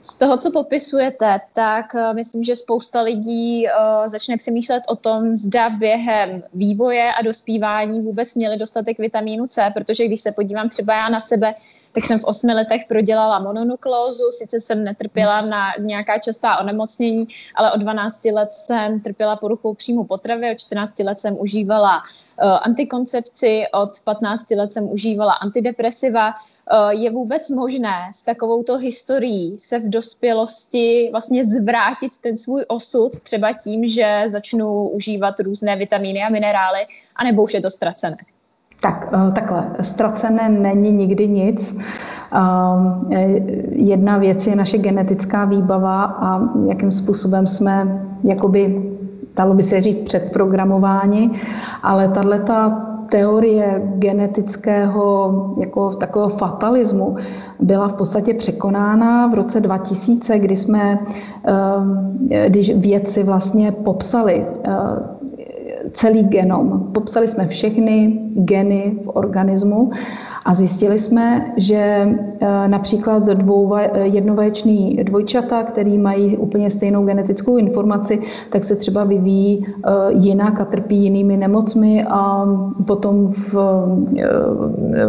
[0.00, 5.36] Z toho, co popisujete, tak uh, myslím, že spousta lidí uh, začne přemýšlet o tom,
[5.36, 10.94] zda během vývoje a dospívání vůbec měli dostatek vitamínu C, protože když se podívám třeba
[10.94, 11.54] já na sebe,
[11.92, 17.72] tak jsem v osmi letech prodělala mononuklózu, sice jsem netrpěla na nějaká častá onemocnění, ale
[17.72, 23.64] od 12 let jsem trpěla poruchou příjmu potravy, od 14 let jsem užívala uh, antikoncepci,
[23.72, 26.34] od 15 let jsem užívala antidepresiva.
[26.72, 33.20] Uh, je vůbec možné s takovouto historií se v dospělosti vlastně zvrátit ten svůj osud
[33.20, 38.16] třeba tím, že začnu užívat různé vitamíny a minerály, anebo už je to ztracené?
[38.82, 41.78] Tak, eh, takhle, ztracené není nikdy nic.
[42.32, 43.06] Ehm,
[43.70, 48.90] jedna věc je naše genetická výbava a jakým způsobem jsme, jakoby,
[49.36, 51.30] dalo by se říct, předprogramováni,
[51.82, 52.76] ale tato
[53.10, 57.16] teorie genetického jako takového fatalismu
[57.60, 60.98] byla v podstatě překonána v roce 2000, kdy jsme,
[61.44, 64.72] ehm, když vědci vlastně popsali eh,
[65.92, 66.90] celý genom.
[66.92, 69.90] Popsali jsme všechny geny v organismu
[70.44, 78.22] a zjistili jsme, že e, například dvou, jednovaječný dvojčata, který mají úplně stejnou genetickou informaci,
[78.50, 82.46] tak se třeba vyvíjí e, jinak a trpí jinými nemocmi a
[82.86, 83.54] potom v,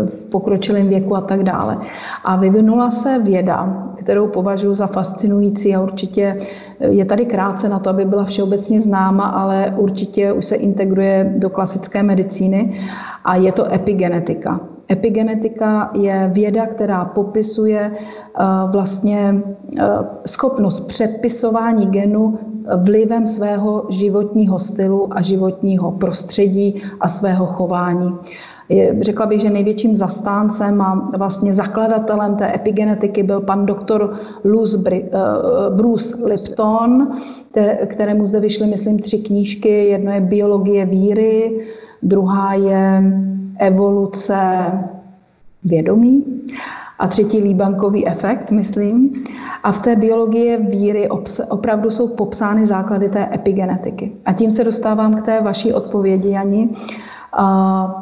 [0.06, 1.78] v pokročilém věku a tak dále.
[2.26, 6.38] A vyvinula se věda, kterou považuji za fascinující a určitě
[6.80, 11.50] je tady krátce na to, aby byla všeobecně známa, ale určitě už se integruje do
[11.50, 12.80] klasické medicíny
[13.26, 14.60] a je to epigenetika.
[14.92, 19.36] Epigenetika je věda, která popisuje eh, vlastně
[19.80, 19.84] eh,
[20.26, 22.40] schopnost přepisování genu
[22.78, 28.18] vlivem svého životního stylu a životního prostředí a svého chování.
[29.02, 34.14] Řekla bych, že největším zastáncem a vlastně zakladatelem té epigenetiky byl pan doktor
[34.92, 35.10] eh,
[35.70, 37.08] Bruce Lipton,
[37.86, 39.86] kterému zde vyšly, myslím, tři knížky.
[39.86, 41.66] Jedno je Biologie víry,
[42.02, 43.04] druhá je
[43.60, 44.38] Evoluce
[45.64, 46.24] vědomí
[47.00, 49.24] a třetí líbankový efekt, myslím.
[49.64, 51.10] A v té biologii víry
[51.50, 54.12] opravdu jsou popsány základy té epigenetiky.
[54.26, 56.70] A tím se dostávám k té vaší odpovědi, Jani.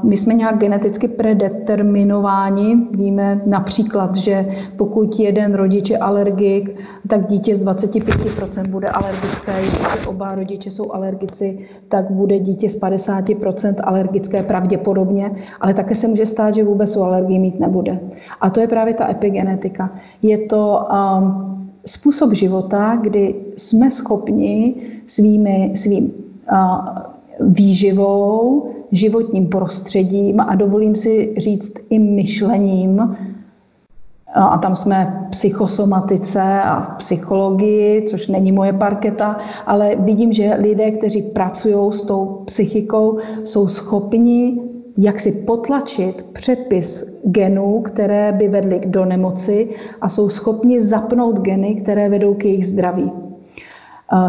[0.04, 2.78] My jsme nějak geneticky predeterminováni.
[2.92, 4.46] Víme například, že
[4.78, 6.76] pokud jeden rodič je alergik,
[7.08, 9.54] tak dítě z 25% bude alergické.
[9.60, 16.08] Když oba rodiče jsou alergici, tak bude dítě z 50% alergické pravděpodobně, ale také se
[16.08, 18.00] může stát, že vůbec o alergii mít nebude.
[18.42, 19.94] A to je právě ta epigenetika.
[20.22, 24.76] Je to um, způsob života, kdy jsme schopni
[25.08, 26.12] svými, svým
[26.52, 27.11] uh,
[27.42, 33.16] výživou, životním prostředím a dovolím si říct i myšlením,
[34.34, 40.58] a tam jsme v psychosomatice a v psychologii, což není moje parketa, ale vidím, že
[40.60, 44.62] lidé, kteří pracují s tou psychikou, jsou schopni
[44.98, 49.70] jak si potlačit přepis genů, které by vedly do nemoci
[50.02, 53.12] a jsou schopni zapnout geny, které vedou k jejich zdraví.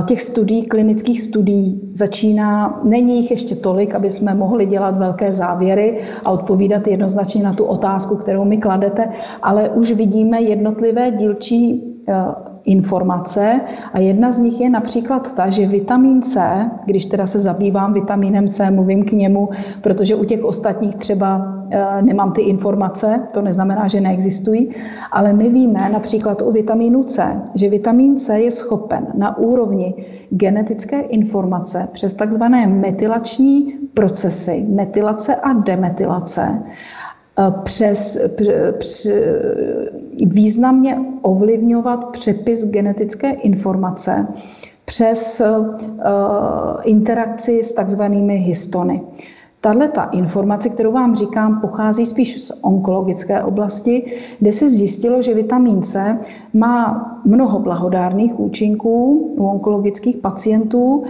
[0.07, 5.99] Těch studií, klinických studií začíná, není jich ještě tolik, aby jsme mohli dělat velké závěry
[6.25, 9.09] a odpovídat jednoznačně na tu otázku, kterou mi kladete,
[9.43, 13.61] ale už vidíme jednotlivé dílčí eh, informace
[13.93, 16.41] a jedna z nich je například ta, že vitamin C,
[16.85, 19.49] když teda se zabývám vitamínem C, mluvím k němu,
[19.81, 24.71] protože u těch ostatních třeba eh, nemám ty informace, to neznamená, že neexistují,
[25.13, 29.95] ale my víme například u vitamínu C, že vitamin C je schopen na úrovni
[30.31, 36.63] genetické informace přes takzvané metylační procesy, metylace a demetylace,
[37.39, 38.19] eh, přes,
[38.79, 39.07] přes,
[40.27, 44.27] významně ovlivňovat přepis genetické informace
[44.85, 45.77] přes uh,
[46.83, 49.03] interakci s takzvanými histony.
[49.61, 55.35] Tahle ta informace, kterou vám říkám, pochází spíš z onkologické oblasti, kde se zjistilo, že
[55.35, 56.19] vitamin C
[56.55, 61.05] má mnoho blahodárných účinků u onkologických pacientů,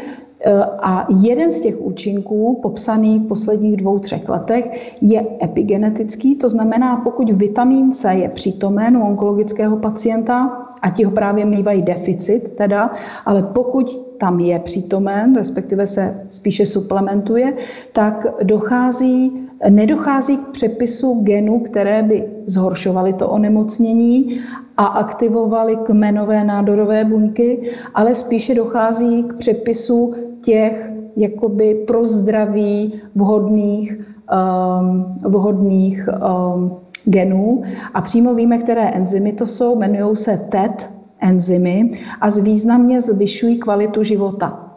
[0.82, 6.96] a jeden z těch účinků, popsaný v posledních dvou, třech letech, je epigenetický, to znamená,
[6.96, 12.90] pokud vitamin C je přítomen u onkologického pacienta, a ti ho právě mývají deficit, teda,
[13.26, 17.54] ale pokud tam je přítomen, respektive se spíše suplementuje,
[17.92, 24.40] tak dochází, nedochází k přepisu genů, které by zhoršovaly to onemocnění
[24.76, 34.00] a aktivovaly kmenové nádorové buňky, ale spíše dochází k přepisu těch jakoby pro zdraví vhodných,
[34.32, 37.62] um, vhodných um, genů.
[37.94, 44.02] A přímo víme, které enzymy to jsou, jmenují se TET enzymy a významně zvyšují kvalitu
[44.02, 44.76] života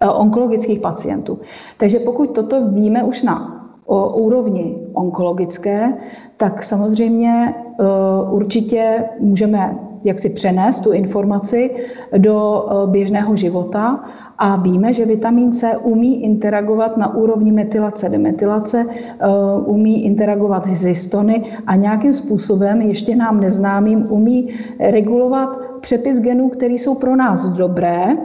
[0.00, 1.38] eh, onkologických pacientů.
[1.76, 5.94] Takže pokud toto víme už na o úrovni onkologické,
[6.36, 11.70] tak samozřejmě uh, určitě můžeme jak si přenést tu informaci
[12.18, 14.04] do běžného života
[14.42, 19.26] a víme, že vitamin C umí interagovat na úrovni metylace, demetylace, eh,
[19.66, 24.48] umí interagovat s histony a nějakým způsobem, ještě nám neznámým, umí
[24.78, 28.16] regulovat přepis genů, které jsou pro nás dobré,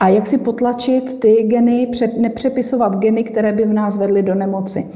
[0.00, 4.86] a jak si potlačit ty geny, nepřepisovat geny, které by v nás vedly do nemoci.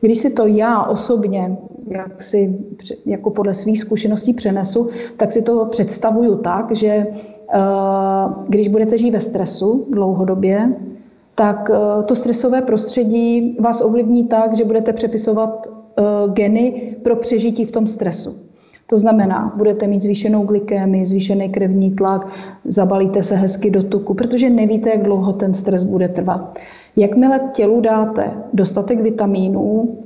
[0.00, 2.58] Když si to já osobně, jak si
[3.06, 7.06] jako podle svých zkušeností přenesu, tak si to představuju tak, že
[8.48, 10.72] když budete žít ve stresu dlouhodobě,
[11.34, 17.64] tak eh, to stresové prostředí vás ovlivní tak, že budete přepisovat eh, geny pro přežití
[17.64, 18.36] v tom stresu.
[18.86, 22.28] To znamená, budete mít zvýšenou glykémii, zvýšený krevní tlak,
[22.64, 26.58] zabalíte se hezky do tuku, protože nevíte, jak dlouho ten stres bude trvat.
[26.96, 29.98] Jakmile tělu dáte dostatek vitamínů,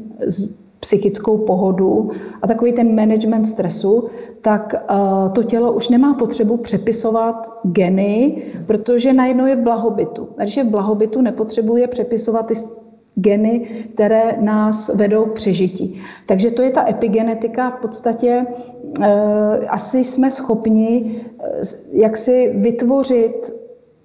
[0.80, 2.10] psychickou pohodu
[2.42, 4.08] a takový ten management stresu,
[4.40, 4.94] tak eh,
[5.32, 10.28] to tělo už nemá potřebu přepisovat geny, protože najednou je v blahobytu.
[10.38, 12.54] A když je v blahobytu, nepotřebuje přepisovat ty
[13.14, 16.00] geny, které nás vedou k přežití.
[16.26, 17.70] Takže to je ta epigenetika.
[17.70, 18.46] V podstatě
[19.00, 21.60] eh, asi jsme schopni eh,
[21.92, 23.52] jak si vytvořit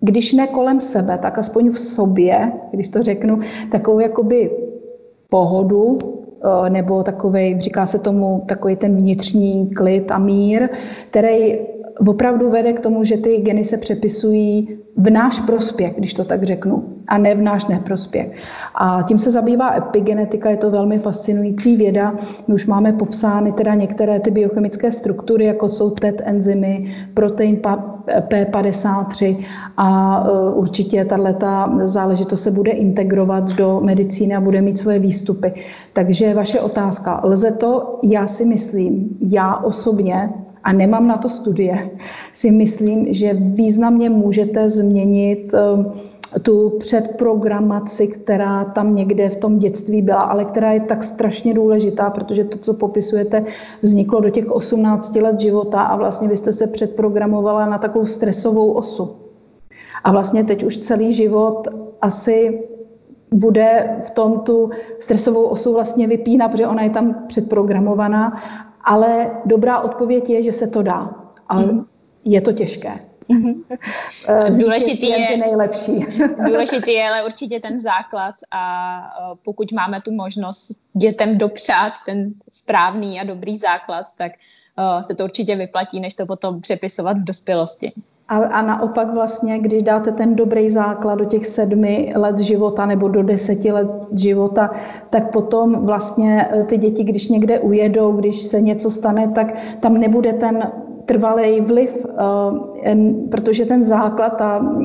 [0.03, 3.39] když ne kolem sebe, tak aspoň v sobě, když to řeknu,
[3.71, 4.51] takovou jakoby
[5.29, 5.97] pohodu,
[6.69, 10.69] nebo takový, říká se tomu, takový ten vnitřní klid a mír,
[11.09, 11.55] který
[12.07, 16.43] opravdu vede k tomu, že ty geny se přepisují v náš prospěch, když to tak
[16.43, 18.31] řeknu, a ne v náš neprospěch.
[18.75, 22.15] A tím se zabývá epigenetika, je to velmi fascinující věda.
[22.47, 27.59] My už máme popsány teda některé ty biochemické struktury, jako jsou TET enzymy, protein
[28.05, 29.37] P53
[29.77, 35.53] a e, určitě tato záležitost se bude integrovat do medicíny a bude mít svoje výstupy.
[35.93, 37.99] Takže vaše otázka, lze to?
[38.03, 40.29] Já si myslím, já osobně
[40.63, 41.89] a nemám na to studie,
[42.33, 50.01] si myslím, že významně můžete změnit eh, tu předprogramaci, která tam někde v tom dětství
[50.01, 53.45] byla, ale která je tak strašně důležitá, protože to, co popisujete,
[53.81, 58.71] vzniklo do těch 18 let života a vlastně vy jste se předprogramovala na takovou stresovou
[58.71, 59.15] osu.
[60.03, 61.67] A vlastně teď už celý život
[62.01, 62.63] asi
[63.33, 68.37] bude v tom tu stresovou osu vlastně vypínat, protože ona je tam předprogramovaná
[68.83, 71.09] ale dobrá odpověď je, že se to dá,
[71.49, 71.85] ale mm.
[72.25, 72.99] je to těžké.
[73.29, 74.59] Mm-hmm.
[74.61, 76.05] Důležitý je, nejlepší.
[76.47, 82.33] důležitý je ale určitě ten základ a eh, pokud máme tu možnost dětem dopřát ten
[82.51, 84.31] správný a dobrý základ, tak
[84.77, 87.91] eh, se to určitě vyplatí, než to potom přepisovat v dospělosti.
[88.27, 93.07] A, a naopak vlastně, když dáte ten dobrý základ do těch sedmi let života nebo
[93.07, 94.71] do deseti let života,
[95.09, 100.33] tak potom vlastně ty děti, když někde ujedou, když se něco stane, tak tam nebude
[100.33, 100.71] ten
[101.05, 102.05] trvalý vliv,
[103.31, 104.75] protože ten základ, ta,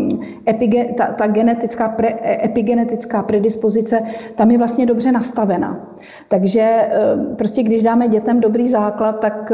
[0.49, 2.15] epige, ta, ta genetická, pre,
[2.45, 4.01] epigenetická predispozice,
[4.35, 5.95] tam je vlastně dobře nastavena.
[6.29, 6.91] Takže
[7.37, 9.53] prostě když dáme dětem dobrý základ, tak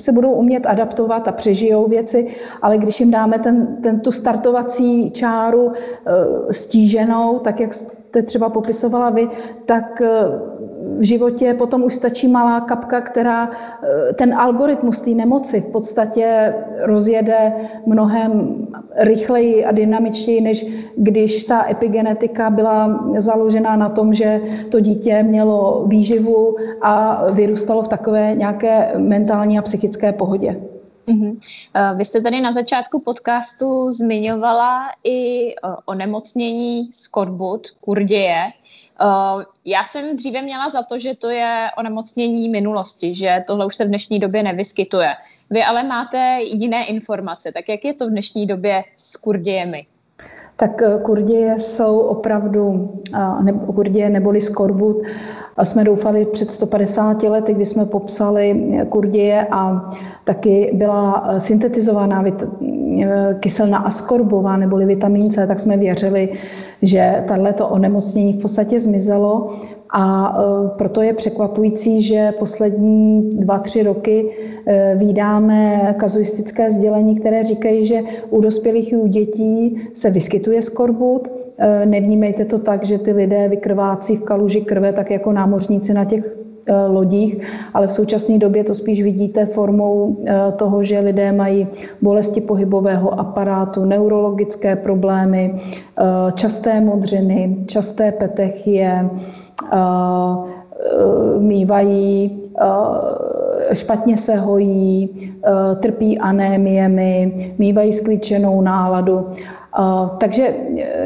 [0.00, 2.26] se budou umět adaptovat a přežijou věci,
[2.62, 5.72] ale když jim dáme ten, ten, tu startovací čáru
[6.50, 9.28] stíženou, tak jak jste třeba popisovala vy,
[9.66, 10.02] tak
[10.98, 16.54] v životě potom už stačí malá kapka, která eh, ten algoritmus té nemoci v podstatě
[16.82, 17.52] rozjede
[17.86, 18.60] mnohem
[18.96, 20.66] rychleji a dynamičtěji, než
[20.96, 27.88] když ta epigenetika byla založená na tom, že to dítě mělo výživu a vyrůstalo v
[27.88, 30.56] takové nějaké mentální a psychické pohodě.
[31.08, 31.96] Mm-hmm.
[31.96, 35.54] Vy jste tady na začátku podcastu zmiňovala i
[35.84, 38.42] onemocnění skorbut, kurděje.
[39.02, 43.76] Uh, já jsem dříve měla za to, že to je onemocnění minulosti, že tohle už
[43.76, 45.14] se v dnešní době nevyskytuje.
[45.50, 49.86] Vy ale máte jiné informace, tak jak je to v dnešní době s kurdějemi?
[50.60, 52.90] Tak eh, kurděje jsou opravdu,
[53.42, 55.02] ne, kurděje neboli skorbut,
[55.62, 59.90] jsme doufali před 150 lety, kdy jsme popsali eh, kurděje a
[60.24, 62.24] taky byla syntetizovaná
[63.40, 66.28] kyselina askorbová neboli vitamin C, tak jsme věřili,
[66.82, 69.54] že tato onemocnění v podstatě zmizelo
[69.90, 74.30] a e, proto je překvapující, že poslední dva, tři roky
[74.66, 81.28] e, vydáme kazuistické sdělení, které říkají, že u dospělých i u dětí se vyskytuje skorbut.
[81.58, 86.04] E, nevnímejte to tak, že ty lidé vykrvácí v kaluži krve, tak jako námořníci na
[86.04, 86.38] těch
[86.88, 87.38] lodích,
[87.74, 90.16] ale v současné době to spíš vidíte formou
[90.56, 91.68] toho, že lidé mají
[92.02, 95.54] bolesti pohybového aparátu, neurologické problémy,
[96.34, 99.10] časté modřiny, časté petechie,
[101.38, 102.40] mývají,
[103.72, 105.10] špatně se hojí,
[105.80, 109.26] trpí anémiemi, mývají sklíčenou náladu.
[110.18, 110.54] Takže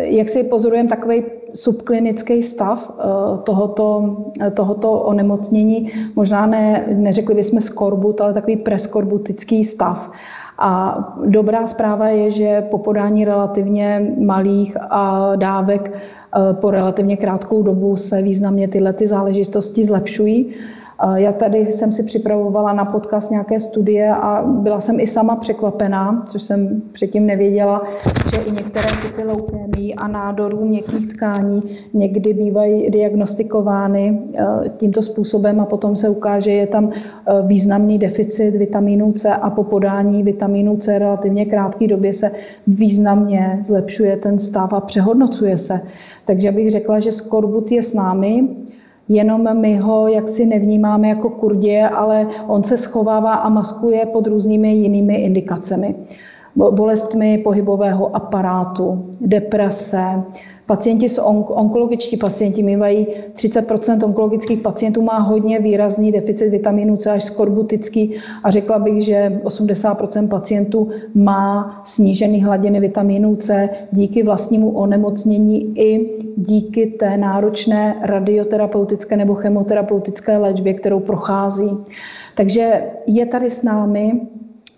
[0.00, 1.22] jak si pozorujeme takový
[1.54, 3.02] subklinický stav eh,
[3.42, 4.16] tohoto,
[4.54, 10.10] tohoto onemocnění, možná ne, neřekli bychom skorbut, ale takový preskorbutický stav.
[10.64, 14.76] A dobrá zpráva je, že po podání relativně malých
[15.36, 20.54] dávek eh, po relativně krátkou dobu se významně tyhle ty záležitosti zlepšují.
[21.14, 26.24] Já tady jsem si připravovala na podcast nějaké studie a byla jsem i sama překvapená,
[26.28, 27.82] což jsem předtím nevěděla,
[28.30, 31.60] že i některé typy leukémií a nádorů měkkých tkání
[31.92, 34.44] někdy bývají diagnostikovány eh,
[34.76, 39.50] tímto způsobem a potom se ukáže, že je tam eh, významný deficit vitamínu C a
[39.50, 42.30] po podání vitamínu C relativně krátké době se
[42.66, 45.80] významně zlepšuje ten stav a přehodnocuje se.
[46.24, 48.48] Takže bych řekla, že skorbut je s námi,
[49.08, 54.72] jenom my ho jaksi nevnímáme jako kurdě, ale on se schovává a maskuje pod různými
[54.72, 55.94] jinými indikacemi.
[56.54, 60.22] Bolestmi pohybového aparátu, deprese,
[60.66, 67.10] Pacienti s onk- onkologičtí pacienti mývají 30% onkologických pacientů má hodně výrazný deficit vitamínu C
[67.10, 74.70] až skorbutický a řekla bych, že 80% pacientů má snížený hladiny vitamínu C díky vlastnímu
[74.70, 81.70] onemocnění i díky té náročné radioterapeutické nebo chemoterapeutické léčbě, kterou prochází.
[82.34, 84.20] Takže je tady s námi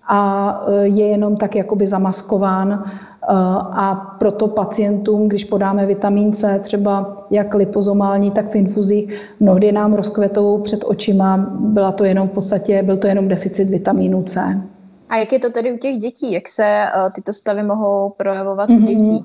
[0.09, 2.85] a je jenom tak jakoby zamaskován
[3.29, 9.95] a proto pacientům, když podáme vitamin C, třeba jak lipozomální, tak v infuzích, mnohdy nám
[9.95, 11.37] rozkvetou před očima.
[11.59, 14.61] Byla to jenom v podstatě, byl to jenom deficit vitamínu C.
[15.09, 16.33] A jak je to tedy u těch dětí?
[16.33, 18.77] Jak se uh, tyto stavy mohou projevovat mm-hmm.
[18.77, 18.87] u mhm.
[18.87, 19.25] dětí?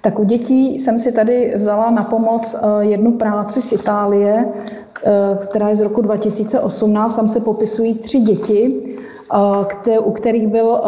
[0.00, 4.44] Tak u dětí jsem si tady vzala na pomoc uh, jednu práci z Itálie,
[5.40, 7.16] která je z roku 2018.
[7.16, 8.95] Tam se popisují tři děti,
[10.04, 10.80] u kterých byl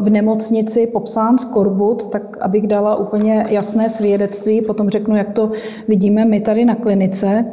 [0.00, 5.50] v nemocnici popsán skorbut, tak abych dala úplně jasné svědectví, potom řeknu, jak to
[5.88, 7.44] vidíme my tady na klinice.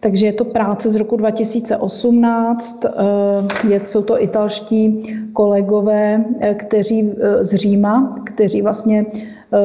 [0.00, 2.84] Takže je to práce z roku 2018,
[3.68, 6.24] je, jsou to italští kolegové,
[6.56, 9.06] kteří z Říma, kteří vlastně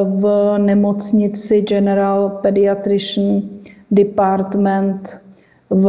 [0.05, 3.41] v nemocnici General Pediatrician
[3.91, 5.21] Department
[5.69, 5.85] v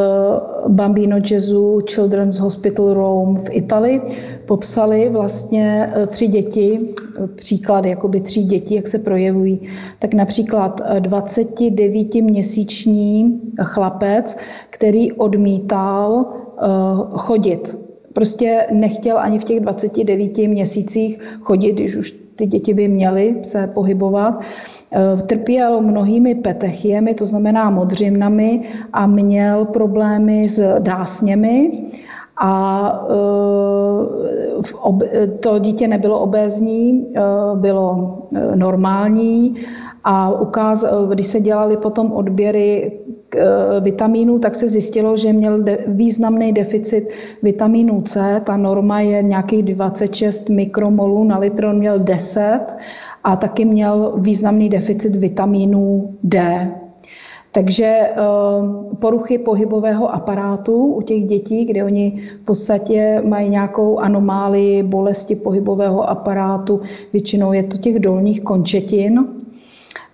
[0.69, 4.01] Bambino Gesù Children's Hospital Rome v Italii
[4.47, 9.61] popsali vlastně eh, tři děti, eh, příklady jakoby tří dětí, jak se projevují.
[9.99, 14.37] Tak například 29-měsíční eh, chlapec,
[14.71, 16.25] který odmítal
[17.13, 17.79] chodit.
[18.13, 23.67] Prostě nechtěl ani v těch 29 měsících chodit, když už ty děti by měly se
[23.75, 24.41] pohybovat.
[24.93, 28.63] Eh, trpěl mnohými petechiemi, to znamená modřinami
[28.93, 31.71] a měl problémy s dásněmi
[32.41, 32.55] a
[35.13, 37.07] eh, to dítě nebylo obézní,
[37.55, 38.19] bylo
[38.55, 39.57] normální
[40.05, 42.93] a ukáz, když se dělali potom odběry
[43.81, 47.09] vitamínů, tak se zjistilo, že měl de, významný deficit
[47.43, 48.43] vitamínu C.
[48.45, 52.61] Ta norma je nějakých 26 mikromolů na litr, on měl 10
[53.25, 56.69] a taky měl významný deficit vitamínu D.
[57.53, 58.17] Takže eh,
[58.99, 66.11] poruchy pohybového aparátu u těch dětí, kde oni v podstatě mají nějakou anomálii bolesti pohybového
[66.11, 66.81] aparátu,
[67.13, 69.27] většinou je to těch dolních končetin,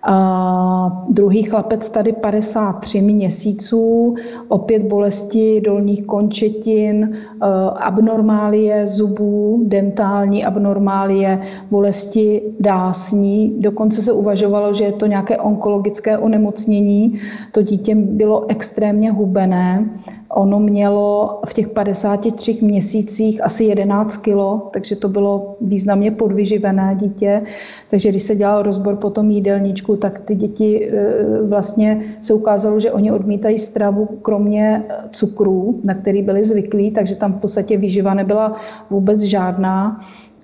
[0.09, 4.15] a druhý chlapec tady 53 měsíců,
[4.47, 7.45] opět bolesti dolních končetin, eh,
[7.79, 11.41] abnormálie zubů, dentální abnormálie,
[11.71, 13.55] bolesti dásní.
[13.59, 17.19] Dokonce se uvažovalo, že je to nějaké onkologické onemocnění.
[17.51, 19.89] To dítě bylo extrémně hubené
[20.29, 27.41] Ono mělo v těch 53 měsících asi 11 kilo, takže to bylo významně podvyživené dítě.
[27.89, 31.01] Takže když se dělal rozbor po tom jídelníčku, tak ty děti e,
[31.43, 37.33] vlastně se ukázalo, že oni odmítají stravu kromě cukrů, na který byli zvyklí, takže tam
[37.33, 38.55] v podstatě výživa nebyla
[38.89, 39.99] vůbec žádná.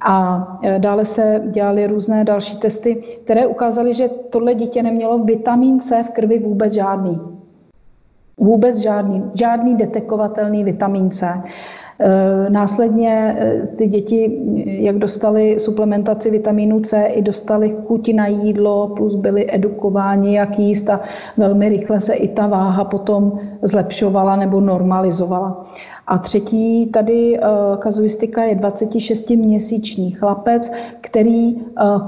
[0.05, 5.79] A e, dále se dělaly různé další testy, které ukázaly, že tohle dítě nemělo vitamin
[5.79, 7.32] C v krvi vůbec žádný.
[8.43, 11.43] Vůbec žádný, žádný detekovatelný vitamin C.
[11.99, 18.87] E, následně e, ty děti, jak dostali suplementaci vitamínu C, i dostali chuti na jídlo,
[18.87, 20.99] plus byli edukováni, jak jíst a
[21.37, 25.65] velmi rychle se i ta váha potom zlepšovala nebo normalizovala.
[26.07, 27.39] A třetí tady
[27.79, 30.71] kazuistika je 26-měsíční chlapec,
[31.01, 31.55] který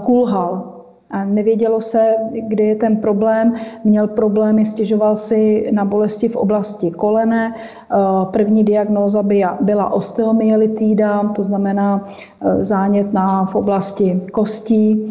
[0.04, 0.74] kulhal
[1.16, 2.16] a nevědělo se,
[2.47, 3.53] kde je ten problém.
[3.84, 7.55] Měl problémy, stěžoval si na bolesti v oblasti kolene.
[7.55, 7.95] Eh,
[8.32, 9.24] první diagnóza
[9.61, 15.05] byla osteomyelitída, to znamená eh, zánět na, v oblasti kostí.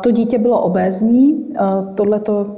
[0.00, 1.60] To dítě bylo obézní, eh,
[1.94, 2.56] tohle to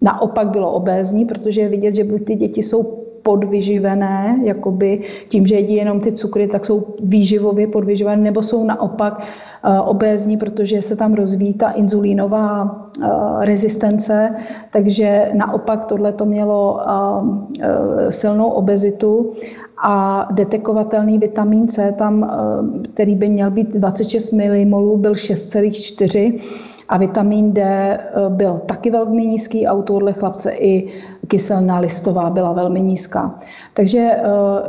[0.00, 5.54] naopak bylo obézní, protože je vidět, že buď ty děti jsou podvyživené, jakoby tím, že
[5.54, 10.96] jedí jenom ty cukry, tak jsou výživově podvyživené, nebo jsou naopak eh, obézní, protože se
[10.96, 12.52] tam rozvíjí ta inzulínová
[13.02, 13.08] eh,
[13.40, 14.34] rezistence,
[14.70, 19.32] takže naopak tohle to mělo eh, silnou obezitu.
[19.86, 22.30] A detekovatelný vitamin C tam,
[22.94, 26.40] který by měl být 26 milimolů, byl 6,4
[26.88, 30.88] a vitamin D byl taky velmi nízký a u tohohle chlapce i
[31.28, 33.38] kyselná listová byla velmi nízká.
[33.74, 34.16] Takže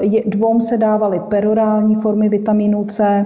[0.09, 3.25] eh, dvou se dávaly perorální formy vitamínu C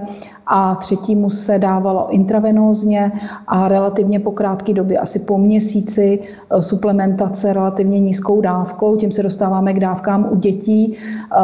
[0.52, 3.12] a třetímu se dávalo intravenózně
[3.46, 6.18] a relativně po krátké době, asi po měsíci,
[6.50, 8.96] eh, suplementace relativně nízkou dávkou.
[8.96, 10.94] Tím se dostáváme k dávkám u dětí.
[10.94, 11.36] Eh,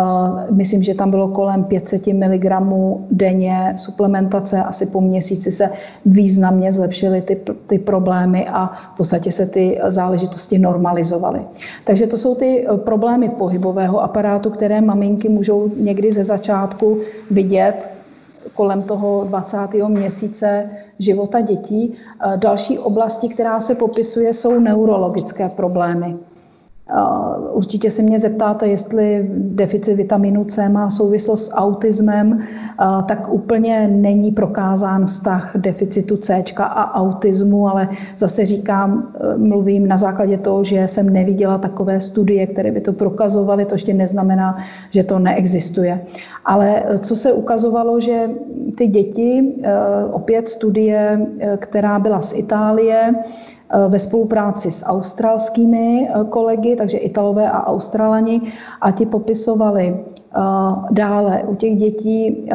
[0.51, 2.45] myslím, že tam bylo kolem 500 mg
[3.11, 4.63] denně suplementace.
[4.63, 5.71] Asi po měsíci se
[6.07, 11.41] významně zlepšily ty, ty problémy a v podstatě se ty záležitosti normalizovaly.
[11.85, 16.99] Takže to jsou ty problémy pohybového aparátu, které maminky můžou někdy ze začátku
[17.31, 17.96] vidět,
[18.55, 19.59] kolem toho 20.
[19.89, 21.95] měsíce života dětí.
[22.37, 26.17] Další oblasti, která se popisuje, jsou neurologické problémy.
[27.53, 32.41] Určitě se mě zeptáte, jestli deficit vitaminu C má souvislost s autismem,
[33.07, 39.97] tak úplně není prokázán vztah deficitu C a autismu, ale zase říkám, e, mluvím na
[39.97, 44.59] základě toho, že jsem neviděla takové studie, které by to prokazovaly, to ještě neznamená,
[44.91, 46.01] že to neexistuje.
[46.45, 48.31] Ale co se ukazovalo, že
[48.77, 49.55] ty děti,
[50.11, 51.27] opět studie,
[51.59, 53.56] která byla z Itálie, Eh,
[53.89, 58.41] ve spolupráci s australskými eh, kolegy, takže Italové a Australani,
[58.81, 60.41] a ti popisovali eh,
[60.91, 62.49] dále u těch dětí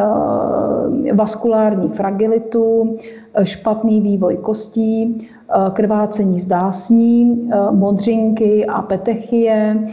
[1.14, 2.96] vaskulární fragilitu,
[3.44, 5.28] špatný vývoj kostí,
[5.74, 9.88] krvácení z dásní, modřinky a petechie,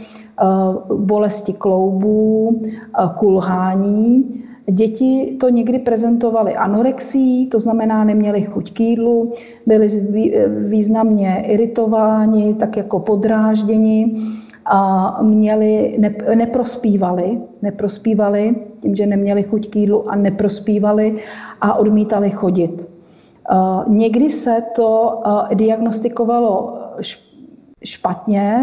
[0.95, 2.59] bolesti kloubů,
[3.17, 9.31] kulhání, Děti to někdy prezentovaly anorexií, to znamená neměli chuť k jídlu,
[9.65, 9.87] byli
[10.67, 14.15] významně iritováni, tak jako podrážděni
[14.65, 21.15] a měli, ne, neprospívali, neprospívali tím, že neměli chuť k jídlu a neprospívali
[21.61, 22.89] a odmítali chodit.
[23.87, 25.21] Někdy se to
[25.53, 26.77] diagnostikovalo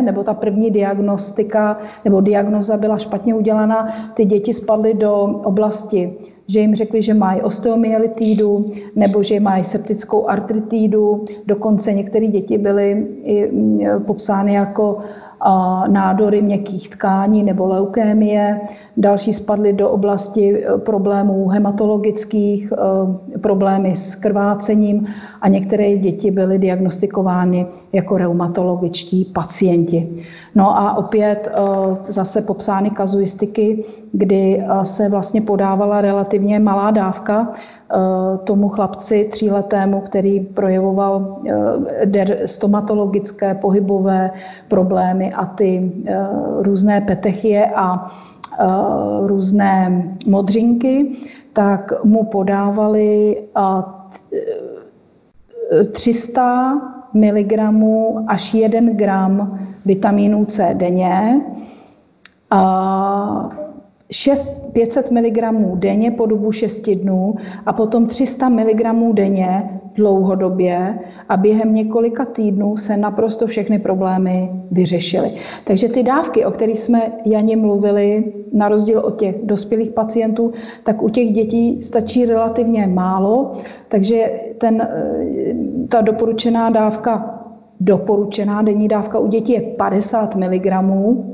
[0.03, 5.15] nebo ta první diagnostika nebo diagnoza byla špatně udělaná, ty děti spadly do
[5.45, 6.13] oblasti,
[6.49, 11.25] že jim řekli, že mají osteomyelitídu nebo že mají septickou artritídu.
[11.47, 13.51] Dokonce některé děti byly i
[14.07, 14.99] popsány jako
[15.89, 18.61] nádory měkkých tkání nebo leukémie,
[18.97, 25.07] další spadly do oblasti e, problémů hematologických, e, problémy s krvácením
[25.41, 30.09] a některé děti byly diagnostikovány jako reumatologičtí pacienti.
[30.55, 31.53] No a opět e,
[32.13, 37.53] zase popsány kazuistiky, kdy se vlastně podávala relativně malá dávka
[38.45, 41.43] tomu chlapci tříletému, který projevoval
[42.03, 44.31] eh, stomatologické pohybové
[44.69, 46.27] problémy a ty eh,
[46.59, 48.07] různé petechie a
[49.27, 51.13] různé modřinky,
[51.53, 53.43] tak mu podávali
[55.93, 56.75] 300
[57.15, 57.53] mg
[58.27, 61.41] až 1 gram vitamínu C denně.
[62.51, 63.51] A
[64.11, 65.39] 6, 500 mg
[65.75, 67.35] denně po dobu 6 dnů
[67.67, 70.99] a potom 300 mg denně dlouhodobě
[71.29, 75.31] a během několika týdnů se naprosto všechny problémy vyřešily.
[75.65, 80.53] Takže ty dávky, o kterých jsme Janě mluvili, na rozdíl od těch dospělých pacientů,
[80.83, 83.53] tak u těch dětí stačí relativně málo,
[83.89, 84.89] takže ten,
[85.89, 87.36] ta doporučená dávka
[87.81, 90.67] Doporučená denní dávka u dětí je 50 mg,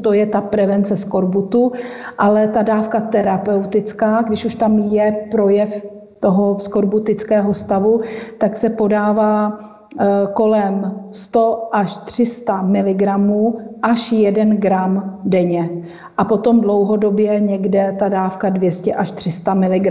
[0.03, 1.72] to je ta prevence skorbutu,
[2.18, 5.86] ale ta dávka terapeutická, když už tam je projev
[6.20, 8.01] toho skorbutického stavu,
[8.38, 9.59] tak se podává
[10.32, 13.03] kolem 100 až 300 mg
[13.82, 15.70] až 1 gram denně.
[16.16, 19.86] A potom dlouhodobě někde ta dávka 200 až 300 mg,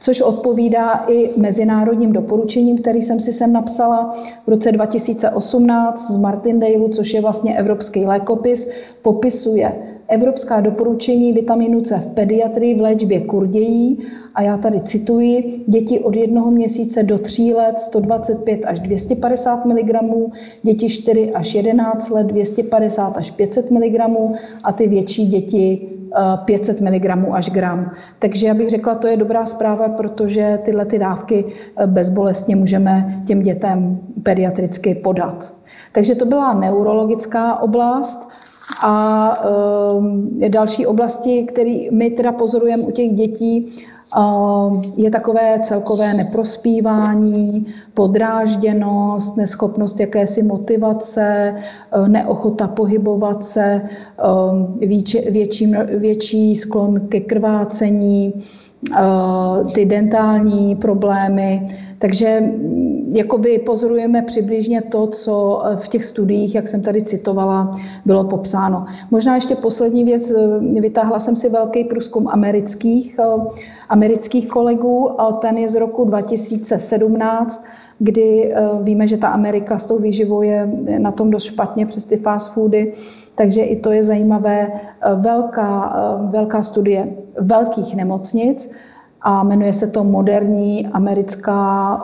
[0.00, 4.16] což odpovídá i mezinárodním doporučením, který jsem si sem napsala
[4.46, 8.70] v roce 2018 z Martindale, což je vlastně evropský lékopis,
[9.02, 13.98] popisuje evropská doporučení vitaminu C v pediatrii v léčbě kurdějí
[14.34, 19.92] a já tady cituji, děti od jednoho měsíce do tří let 125 až 250 mg,
[20.62, 24.00] děti 4 až 11 let 250 až 500 mg
[24.64, 25.88] a ty větší děti
[26.44, 27.90] 500 mg až gram.
[28.18, 31.44] Takže já bych řekla, to je dobrá zpráva, protože tyhle ty dávky
[31.76, 35.54] eh, bezbolestně můžeme těm dětem pediatricky podat.
[35.92, 38.28] Takže to byla neurologická oblast.
[38.82, 39.38] A
[40.42, 43.68] e, další oblasti, které my teda pozorujeme u těch dětí,
[44.96, 51.54] je takové celkové neprospívání, podrážděnost, neschopnost jakési motivace,
[51.92, 59.04] e, neochota pohybovat se, e, větší, větší, větší sklon ke krvácení, e,
[59.74, 61.68] ty dentální problémy.
[61.98, 62.52] Takže
[63.12, 68.86] jakoby pozorujeme přibližně to, co v těch studiích, jak jsem tady citovala, bylo popsáno.
[69.10, 70.32] Možná ještě poslední věc,
[70.80, 73.20] vytáhla jsem si velký průzkum amerických
[73.88, 75.20] amerických kolegů.
[75.20, 77.66] A ten je z roku 2017,
[77.98, 82.04] kdy eh, víme, že ta Amerika s tou výživou je na tom dost špatně přes
[82.04, 82.92] ty fast foody,
[83.34, 84.70] takže i to je zajímavé.
[84.72, 87.08] Eh, velká, eh, velká studie
[87.40, 88.70] velkých nemocnic
[89.22, 92.02] a jmenuje se to moderní, americká,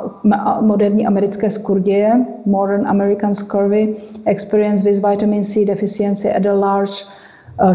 [0.61, 6.93] moderní americké skurděje, Modern American Scurvy Experience with Vitamin C Deficiency at a Large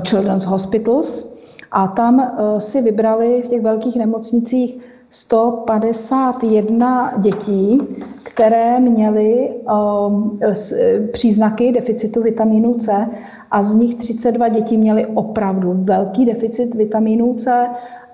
[0.10, 1.36] Children's Hospitals.
[1.72, 4.80] A tam eh, si vybrali v těch velkých nemocnicích
[5.10, 7.82] 151 dětí,
[8.24, 9.54] které měly eh,
[11.12, 13.10] příznaky deficitu vitamínu C
[13.52, 17.70] a z nich 32 dětí měly opravdu velký deficit vitamínu C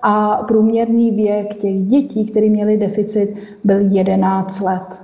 [0.08, 5.02] a průměrný věk těch dětí, které měly deficit, byl 11 let.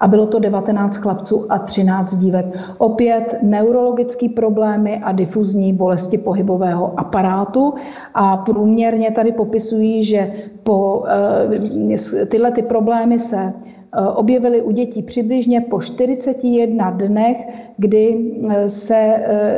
[0.00, 2.46] A bylo to 19 chlapců a 13 dívek.
[2.78, 7.74] Opět neurologické problémy a difuzní bolesti pohybového aparátu.
[8.14, 10.32] A průměrně tady popisují, že
[10.62, 13.52] po, eh, tyhle ty problémy se
[13.92, 17.36] eh, objevily u dětí přibližně po 41 dnech,
[17.76, 19.16] kdy eh, se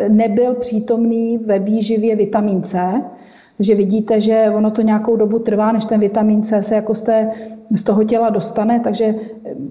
[0.08, 3.02] nebyl přítomný ve výživě vitamin C,
[3.62, 7.00] takže vidíte, že ono to nějakou dobu trvá, než ten vitamin C se jako z,
[7.00, 7.30] té,
[7.70, 9.14] z toho těla dostane, takže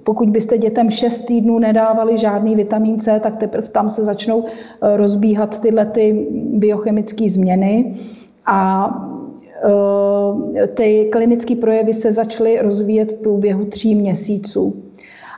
[0.03, 4.97] pokud byste dětem 6 týdnů nedávali žádný vitamin C, tak teprve tam se začnou eh,
[4.97, 7.93] rozbíhat tyhle ty biochemické změny
[8.45, 8.89] a
[10.63, 14.83] eh, ty klinické projevy se začaly rozvíjet v průběhu tří měsíců.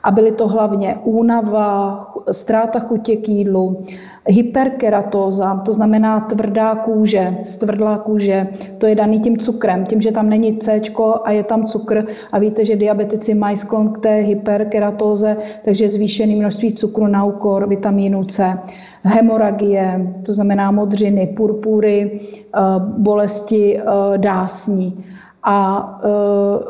[0.03, 1.99] A byly to hlavně únava,
[2.31, 3.83] ztráta chutě k jídlu,
[4.27, 8.47] hyperkeratóza, to znamená tvrdá kůže, stvrdlá kůže,
[8.77, 10.81] to je daný tím cukrem, tím, že tam není C
[11.23, 12.05] a je tam cukr.
[12.31, 17.67] A víte, že diabetici mají sklon k té hyperkeratóze, takže zvýšený množství cukru na úkor
[17.67, 18.59] vitamínu C.
[19.03, 22.59] Hemoragie, to znamená modřiny, purpury, eh,
[22.97, 23.83] bolesti eh,
[24.17, 25.03] dásní.
[25.43, 25.89] A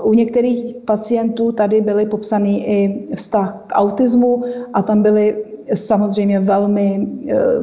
[0.02, 4.44] uh, u některých pacientů tady byly popsaný i vztah k autismu
[4.74, 5.36] a tam byly
[5.74, 7.08] samozřejmě velmi,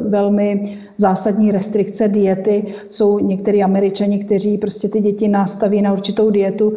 [0.08, 0.62] velmi
[0.96, 2.64] zásadní restrikce diety.
[2.88, 6.74] Jsou některý američani, kteří prostě ty děti nastaví na určitou dietu,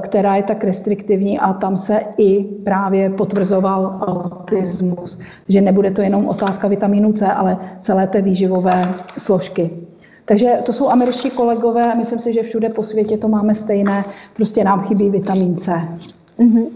[0.00, 5.18] která je tak restriktivní a tam se i právě potvrzoval autismus,
[5.48, 8.82] že nebude to jenom otázka vitamínu C, ale celé té výživové
[9.18, 9.70] složky.
[10.30, 14.02] Takže to jsou američtí kolegové a myslím si, že všude po světě to máme stejné,
[14.36, 15.72] prostě nám chybí vitamin C.
[16.38, 16.66] Mm-hmm.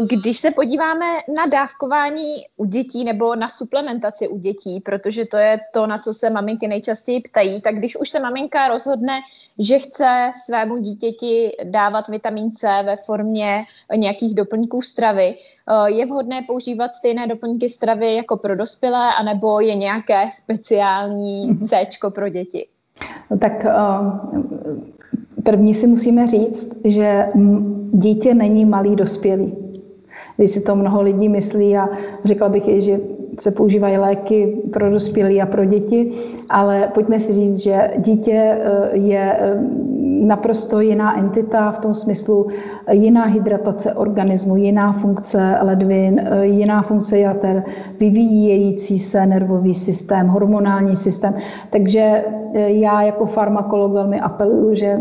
[0.00, 1.06] Když se podíváme
[1.36, 6.14] na dávkování u dětí nebo na suplementaci u dětí, protože to je to, na co
[6.14, 9.20] se maminky nejčastěji ptají, tak když už se maminka rozhodne,
[9.58, 13.64] že chce svému dítěti dávat vitamin C ve formě
[13.96, 19.74] nějakých doplňků stravy, eh, je vhodné používat stejné doplňky stravy jako pro dospělé, anebo je
[19.74, 21.64] nějaké speciální mhm.
[21.64, 22.68] C pro děti?
[23.40, 23.52] Tak
[25.44, 27.26] První si musíme říct, že
[27.92, 29.54] dítě není malý dospělý.
[30.36, 31.88] Když si to mnoho lidí myslí a
[32.24, 33.00] řekla bych že
[33.38, 36.10] se používají léky pro dospělí a pro děti,
[36.50, 39.60] ale pojďme si říct, že dítě eh, je eh,
[40.26, 42.46] naprosto jiná entita v tom smyslu
[42.92, 47.64] jiná hydratace organismu, jiná funkce ledvin, eh, jiná funkce jater,
[48.00, 51.34] vyvíjející se nervový systém, hormonální systém.
[51.70, 52.24] Takže
[52.56, 55.00] já jako farmakolog velmi apeluju, že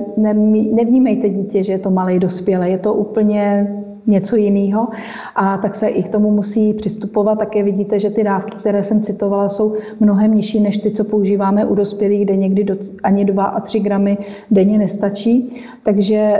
[0.71, 3.67] nevnímejte dítě, že je to malý dospělý, je to úplně
[4.07, 4.87] něco jiného.
[5.35, 7.39] A tak se i k tomu musí přistupovat.
[7.39, 11.65] Také vidíte, že ty dávky, které jsem citovala, jsou mnohem nižší než ty, co používáme
[11.65, 14.17] u dospělých, kde někdy do, ani 2 a 3 gramy
[14.51, 15.63] denně nestačí.
[15.83, 16.39] Takže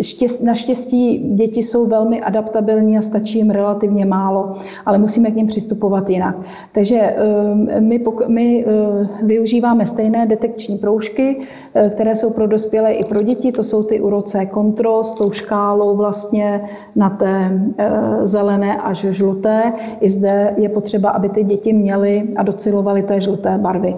[0.00, 4.52] štěst, naštěstí děti jsou velmi adaptabilní a stačí jim relativně málo,
[4.86, 6.36] ale musíme k ním přistupovat jinak.
[6.72, 11.40] Takže ehm, my, my eh, využíváme stejné detekční proužky,
[11.74, 13.52] eh, které jsou pro dospělé i pro děti.
[13.52, 16.60] To jsou ty uroce kontrol s tou škálou vlastně
[16.96, 17.90] na té eh,
[18.26, 19.72] zelené až žluté.
[20.00, 23.96] I zde je potřeba, aby ty děti měly a docilovaly té žluté barvy.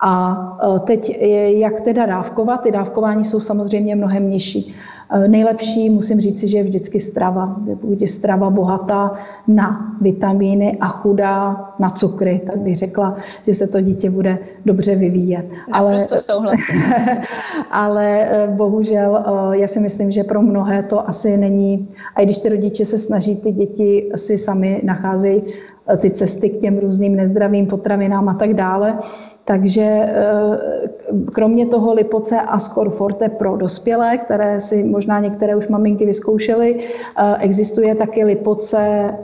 [0.00, 1.16] A eh, teď,
[1.46, 2.60] jak teda dávkovat?
[2.60, 4.74] Ty dávkování jsou samozřejmě mnohem nižší.
[5.14, 7.56] Eh, nejlepší, musím říci, že je vždycky strava.
[7.80, 9.12] Pokud je strava bohatá
[9.48, 14.94] na vitamíny a chudá na cukry, tak bych řekla, že se to dítě bude dobře
[14.94, 15.46] vyvíjet.
[15.72, 16.82] Ale, souhlasím.
[17.70, 21.88] ale eh, bohužel eh, já si myslím, že pro mnohé to asi není.
[22.14, 25.42] A i když ty rodiče se snaží, ty děti si sami nacházejí
[25.98, 28.98] ty cesty k těm různým nezdravým potravinám a tak dále,
[29.44, 30.14] takže
[31.32, 37.36] kromě toho Lipoce Ascor Forte pro dospělé, které si možná některé už maminky vyzkoušely, eh,
[37.40, 39.18] existuje taky Lipoce eh,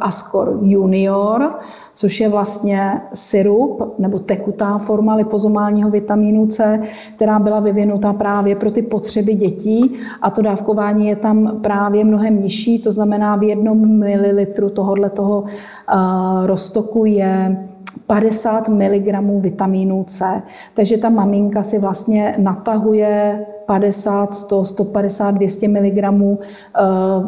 [0.00, 1.50] Ascor Junior,
[1.94, 6.80] což je vlastně syrup nebo tekutá forma lipozomálního vitamínu C,
[7.16, 9.94] která byla vyvinuta právě pro ty potřeby dětí.
[10.22, 15.44] A to dávkování je tam právě mnohem nižší, to znamená v jednom mililitru tohohle toho
[16.46, 17.68] roztoku je
[18.12, 20.42] 50 mg vitamínu C.
[20.74, 26.04] Takže ta maminka si vlastně natahuje 50, 100, 150, 200 mg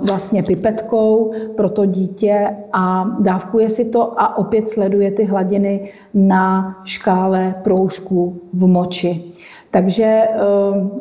[0.09, 6.77] vlastně pipetkou pro to dítě a dávkuje si to a opět sleduje ty hladiny na
[6.85, 9.33] škále proužků v moči.
[9.75, 10.37] Takže eh,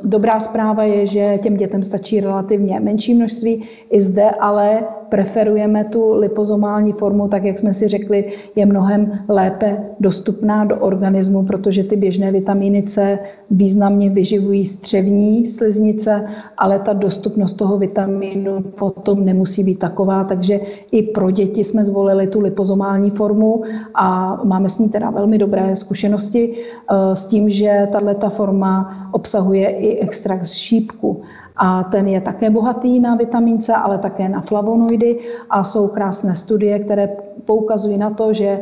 [0.03, 3.63] dobrá zpráva je, že těm dětem stačí relativně menší množství.
[3.91, 4.83] I zde ale
[5.13, 11.45] preferujeme tu lipozomální formu, tak jak jsme si řekli, je mnohem lépe dostupná do organismu,
[11.45, 13.19] protože ty běžné vitamíny C
[13.51, 16.25] významně vyživují střevní sliznice,
[16.57, 20.59] ale ta dostupnost toho vitamínu potom nemusí být taková, takže
[20.91, 23.63] i pro děti jsme zvolili tu lipozomální formu
[23.95, 29.69] a máme s ní teda velmi dobré zkušenosti eh, s tím, že tato forma obsahuje
[29.69, 31.21] i extrakt z šípku
[31.57, 36.35] a ten je také bohatý na vitamin C, ale také na flavonoidy a jsou krásné
[36.35, 37.09] studie, které
[37.45, 38.59] poukazují na to, že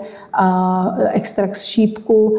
[1.10, 2.38] extrakt z šípku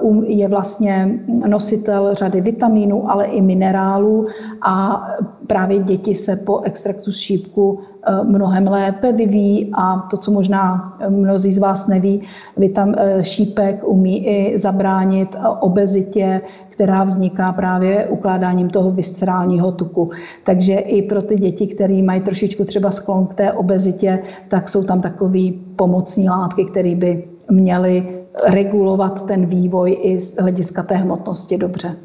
[0.00, 4.26] um, je vlastně nositel řady vitamínů, ale i minerálů
[4.62, 5.06] a
[5.46, 7.80] právě děti se po extraktu z šípku
[8.22, 12.22] mnohem lépe vyvíjí a to, co možná mnozí z vás neví,
[12.56, 20.10] vitam, šípek umí i zabránit obezitě, která vzniká právě ukládáním toho viscerálního tuku.
[20.44, 24.84] Takže i pro ty děti, které mají trošičku třeba sklon k té obezitě, tak jsou
[24.84, 31.58] tam takové pomocní látky, které by měly regulovat ten vývoj i z hlediska té hmotnosti
[31.58, 31.96] dobře.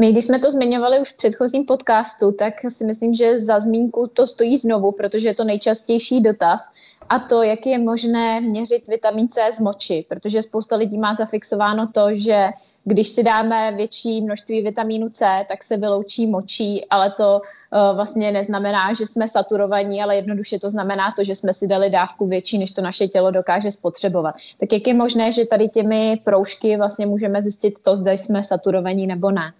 [0.00, 4.06] My, když jsme to zmiňovali už v předchozím podcastu, tak si myslím, že za zmínku
[4.06, 6.60] to stojí znovu, protože je to nejčastější dotaz
[7.08, 11.86] a to, jak je možné měřit vitamin C z moči, protože spousta lidí má zafixováno
[11.86, 12.48] to, že
[12.84, 18.32] když si dáme větší množství vitamínu C, tak se vyloučí močí, ale to uh, vlastně
[18.32, 22.58] neznamená, že jsme saturovaní, ale jednoduše to znamená to, že jsme si dali dávku větší,
[22.58, 24.34] než to naše tělo dokáže spotřebovat.
[24.60, 29.06] Tak jak je možné, že tady těmi proužky vlastně můžeme zjistit to, zda jsme saturovaní
[29.06, 29.52] nebo ne?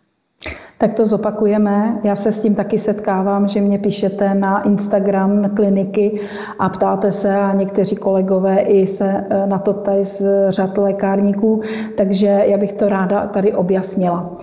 [0.79, 2.01] Tak to zopakujeme.
[2.05, 6.21] Já se s tím taky setkávám, že mě píšete na Instagram na kliniky
[6.59, 11.61] a ptáte se a někteří kolegové i se e, na to ptají z řad lékárníků,
[11.97, 14.37] takže já bych to ráda tady objasnila.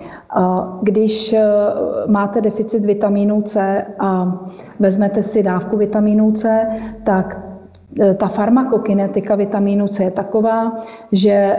[0.82, 1.44] Když e,
[2.06, 4.38] máte deficit vitamínu C a
[4.80, 6.66] vezmete si dávku vitamínu C,
[7.04, 7.40] tak
[8.00, 10.72] e, ta farmakokinetika vitamínu C je taková,
[11.12, 11.56] že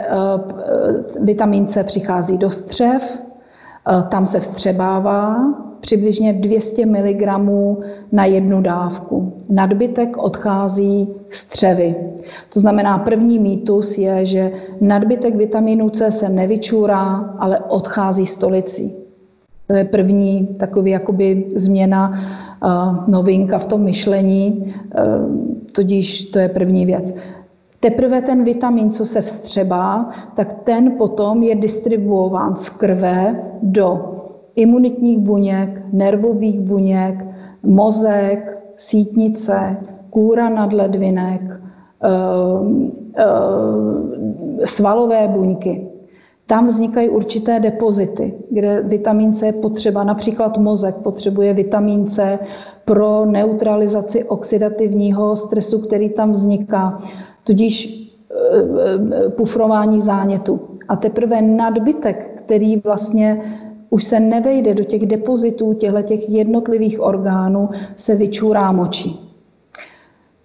[1.20, 3.20] vitamin C přichází do střev,
[4.08, 5.36] tam se vstřebává
[5.80, 7.22] přibližně 200 mg
[8.12, 9.32] na jednu dávku.
[9.48, 11.94] Nadbytek odchází střevy.
[12.52, 18.96] To znamená, první mýtus je, že nadbytek vitamínu C se nevyčůrá, ale odchází stolicí.
[19.66, 22.66] To je první takový jakoby změna, eh,
[23.10, 25.02] novinka v tom myšlení, eh,
[25.72, 27.16] tudíž to je první věc.
[27.80, 34.16] Teprve ten vitamin, co se vstřebá, tak ten potom je distribuován z krve do
[34.56, 37.24] imunitních buněk, nervových buněk,
[37.62, 39.76] mozek, sítnice,
[40.10, 41.40] kůra nadledvinek,
[42.02, 42.08] eh,
[43.16, 45.86] eh, svalové buňky.
[46.46, 50.04] Tam vznikají určité depozity, kde vitamin C je potřeba.
[50.04, 52.38] Například mozek potřebuje vitamin C
[52.84, 57.00] pro neutralizaci oxidativního stresu, který tam vzniká
[57.44, 58.34] tudíž eh,
[59.14, 60.60] eh, pufrování zánětu.
[60.88, 63.42] A teprve nadbytek, který vlastně
[63.90, 69.30] už se nevejde do těch depozitů těchto těch jednotlivých orgánů, se vyčůrá močí.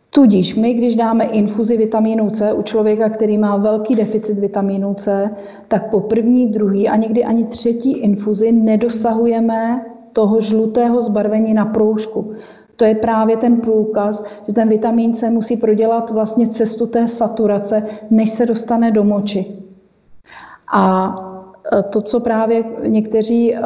[0.09, 5.29] Tudíž my, když dáme infuzi vitamínu C u člověka, který má velký deficit vitamínu C,
[5.67, 12.33] tak po první, druhý a někdy ani třetí infuzi nedosahujeme toho žlutého zbarvení na proužku.
[12.75, 17.83] To je právě ten průkaz, že ten vitamin C musí prodělat vlastně cestu té saturace,
[18.09, 19.45] než se dostane do moči.
[20.73, 21.15] A
[21.79, 23.59] e, to, co právě někteří, e,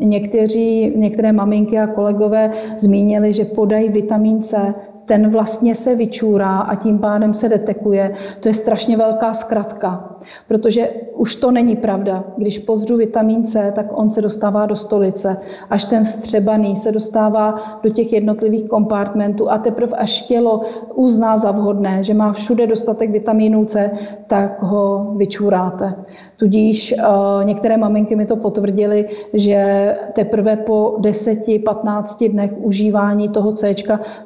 [0.00, 4.74] někteří, některé maminky a kolegové zmínili, že podají vitamin C,
[5.06, 8.14] ten vlastně se vyčůrá a tím pádem se detekuje.
[8.40, 10.11] To je strašně velká zkratka,
[10.48, 12.24] protože už to není pravda.
[12.36, 15.36] Když pozřu vitamin C, tak on se dostává do stolice,
[15.70, 20.60] až ten vstřebaný se dostává do těch jednotlivých kompartmentů a teprve až tělo
[20.94, 23.90] uzná za vhodné, že má všude dostatek vitamínu C,
[24.26, 25.94] tak ho vyčůráte.
[26.36, 33.74] Tudíž uh, některé maminky mi to potvrdily, že teprve po 10-15 dnech užívání toho C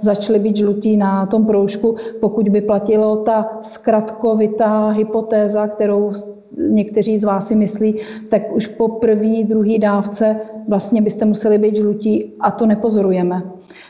[0.00, 6.12] začaly být žlutí na tom proužku, pokud by platilo ta zkratkovitá hypotéza, kterou
[6.56, 7.96] někteří z vás si myslí,
[8.28, 10.36] tak už po první, druhé dávce
[10.68, 13.42] vlastně byste museli být žlutí a to nepozorujeme.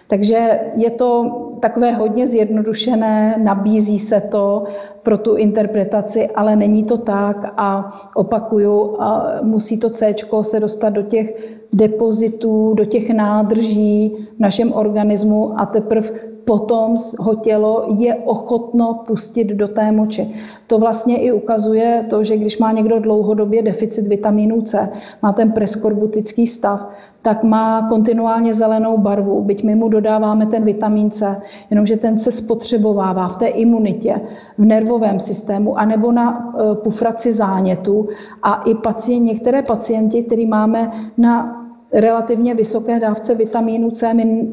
[0.08, 1.30] Takže je to
[1.60, 4.64] takové hodně zjednodušené, nabízí se to
[5.02, 10.90] pro tu interpretaci, ale není to tak a opakuju, a musí to C se dostat
[10.90, 18.14] do těch depozitů, do těch nádrží v našem organismu a teprve potom ho tělo je
[18.14, 20.34] ochotno pustit do té moči.
[20.66, 24.88] To vlastně i ukazuje to, že když má někdo dlouhodobě deficit vitamínu C,
[25.22, 26.88] má ten preskorbutický stav,
[27.22, 31.36] tak má kontinuálně zelenou barvu, byť my mu dodáváme ten vitamin C,
[31.70, 34.20] jenomže ten se spotřebovává v té imunitě,
[34.58, 38.08] v nervovém systému, anebo na e, pufraci zánětu.
[38.42, 44.48] A i pacient, některé pacienti, který máme na relativně vysoké dávce vitamínu C, my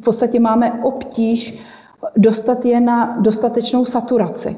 [0.00, 1.60] v podstatě máme obtíž
[2.16, 4.56] dostat je na dostatečnou saturaci.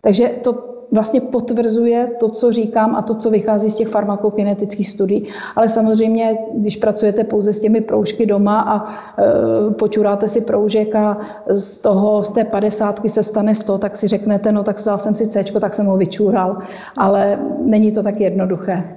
[0.00, 5.28] Takže to vlastně potvrzuje to, co říkám a to, co vychází z těch farmakokinetických studií.
[5.56, 11.18] Ale samozřejmě, když pracujete pouze s těmi proužky doma a e, počuráte si proužek a
[11.46, 15.14] z toho, z té padesátky se stane 100, tak si řeknete, no tak vzal jsem
[15.14, 16.58] si C, tak jsem ho vyčúral.
[16.96, 18.96] Ale není to tak jednoduché.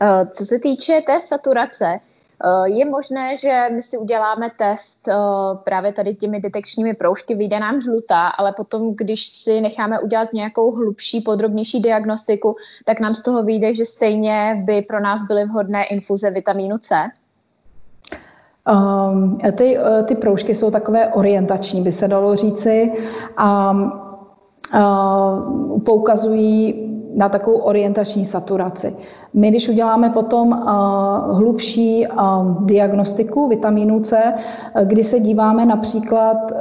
[0.00, 1.98] E, co se týče té saturace,
[2.64, 5.14] je možné, že my si uděláme test eh,
[5.64, 10.74] právě tady těmi detekčními proužky, vyjde nám žlutá, ale potom, když si necháme udělat nějakou
[10.74, 15.84] hlubší, podrobnější diagnostiku, tak nám z toho vyjde, že stejně by pro nás byly vhodné
[15.84, 17.10] infuze vitamínu C.
[18.72, 22.92] Um, ty, eh, ty proužky jsou takové orientační, by se dalo říci,
[23.36, 23.70] a
[24.74, 26.81] uh, poukazují
[27.14, 28.96] na takovou orientační saturaci.
[29.34, 34.34] My, když uděláme potom uh, hlubší uh, diagnostiku vitamínu C,
[34.84, 36.52] kdy se díváme například,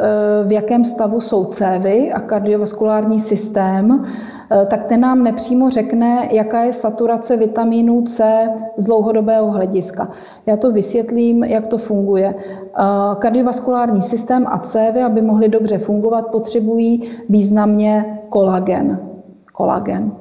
[0.47, 4.05] v jakém stavu jsou cévy a kardiovaskulární systém,
[4.67, 8.47] tak ten nám nepřímo řekne, jaká je saturace vitamínu C
[8.77, 10.11] z dlouhodobého hlediska.
[10.45, 12.35] Já to vysvětlím, jak to funguje.
[13.19, 19.10] Kardiovaskulární systém a cévy, aby mohly dobře fungovat, potřebují významně kolagen.
[19.61, 20.11] Kolagen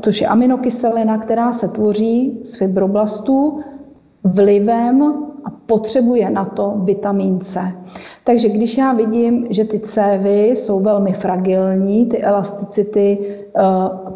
[0.00, 3.60] což je aminokyselina, která se tvoří z fibroblastů
[4.24, 5.02] vlivem
[5.44, 7.72] a potřebuje na to vitamin C.
[8.24, 13.36] Takže když já vidím, že ty cévy jsou velmi fragilní, ty elasticity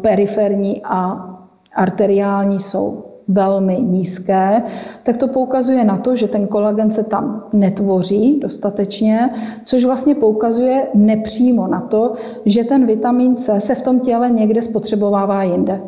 [0.01, 1.29] periferní a
[1.75, 4.63] arteriální jsou velmi nízké,
[5.03, 9.29] tak to poukazuje na to, že ten kolagen se tam netvoří dostatečně,
[9.65, 12.13] což vlastně poukazuje nepřímo na to,
[12.45, 15.81] že ten vitamin C se v tom těle někde spotřebovává jinde.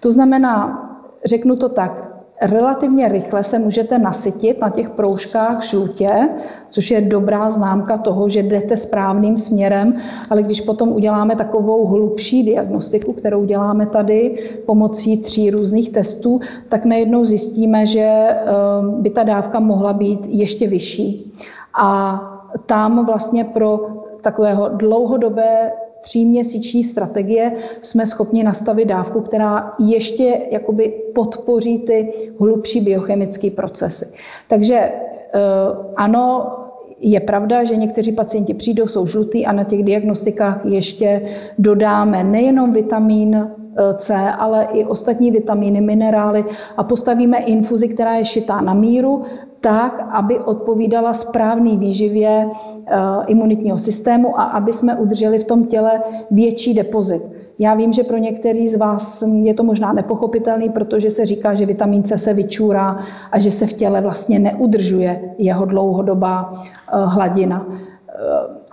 [0.00, 0.80] To znamená,
[1.24, 6.28] řeknu to tak, relativně rychle se můžete nasytit na těch proužkách žlutě,
[6.70, 9.94] což je dobrá známka toho, že jdete správným směrem,
[10.30, 16.84] ale když potom uděláme takovou hlubší diagnostiku, kterou děláme tady pomocí tří různých testů, tak
[16.84, 18.36] najednou zjistíme, že eh,
[18.98, 21.34] by ta dávka mohla být ještě vyšší.
[21.80, 22.20] A
[22.66, 23.80] tam vlastně pro
[24.20, 25.72] takového dlouhodobé
[26.04, 27.52] tříměsíční strategie
[27.82, 34.06] jsme schopni nastavit dávku, která ještě jakoby podpoří ty hlubší biochemické procesy.
[34.48, 35.40] Takže eh,
[35.96, 36.52] ano,
[37.00, 41.22] je pravda, že někteří pacienti přijdou, jsou žlutý a na těch diagnostikách ještě
[41.58, 46.44] dodáme nejenom vitamin eh, C, ale i ostatní vitamíny, minerály
[46.76, 49.24] a postavíme infuzi, která je šitá na míru,
[49.64, 52.48] tak, aby odpovídala správný výživě
[52.86, 52.96] eh,
[53.26, 57.22] imunitního systému a aby jsme udrželi v tom těle větší depozit.
[57.58, 61.66] Já vím, že pro některý z vás je to možná nepochopitelný, protože se říká, že
[61.66, 62.98] vitamin C se vyčůrá
[63.32, 67.66] a že se v těle vlastně neudržuje jeho dlouhodobá eh, hladina.
[67.68, 68.14] Eh,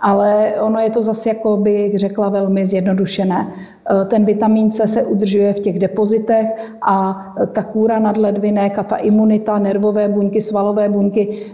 [0.00, 3.52] ale ono je to zase, jako bych řekla, velmi zjednodušené.
[3.92, 6.46] Eh, ten vitamin C se udržuje v těch depozitech
[6.82, 11.46] a ta kůra nadledvinek a ta imunita, nervové buňky, svalové buňky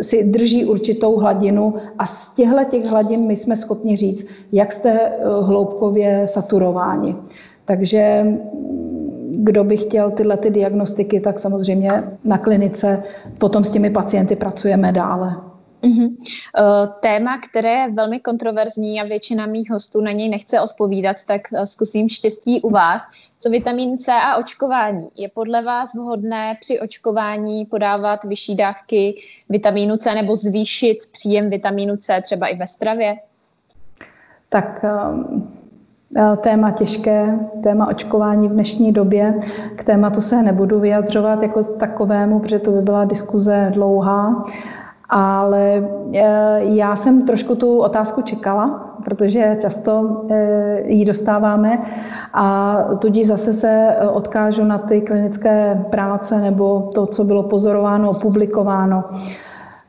[0.00, 5.12] si drží určitou hladinu a z těchto těch hladin my jsme schopni říct, jak jste
[5.40, 7.16] hloubkově saturováni.
[7.64, 9.12] Takže mm,
[9.44, 11.90] kdo by chtěl tyhle ty diagnostiky, tak samozřejmě
[12.24, 13.02] na klinice
[13.38, 15.51] potom s těmi pacienty pracujeme dále.
[15.82, 16.16] Uh-huh.
[17.00, 21.66] Téma, které je velmi kontroverzní a většina mých hostů na něj nechce odpovídat, tak eh,
[21.66, 23.02] zkusím štěstí u vás.
[23.40, 25.08] Co vitamin C a očkování?
[25.16, 29.14] Je podle vás vhodné při očkování podávat vyšší dávky
[29.48, 33.16] vitamínu C nebo zvýšit příjem vitamínu C třeba i ve stravě?
[34.48, 35.52] Tak um...
[36.40, 39.40] Téma těžké, téma očkování v dnešní době.
[39.76, 44.44] K tématu se nebudu vyjadřovat jako takovému, protože to by byla diskuze dlouhá.
[45.14, 51.82] Ale eh, já jsem trošku tu otázku čekala, protože často eh, ji dostáváme
[52.34, 58.10] a tudíž zase se eh, odkážu na ty klinické práce nebo to, co bylo pozorováno,
[58.22, 59.04] publikováno.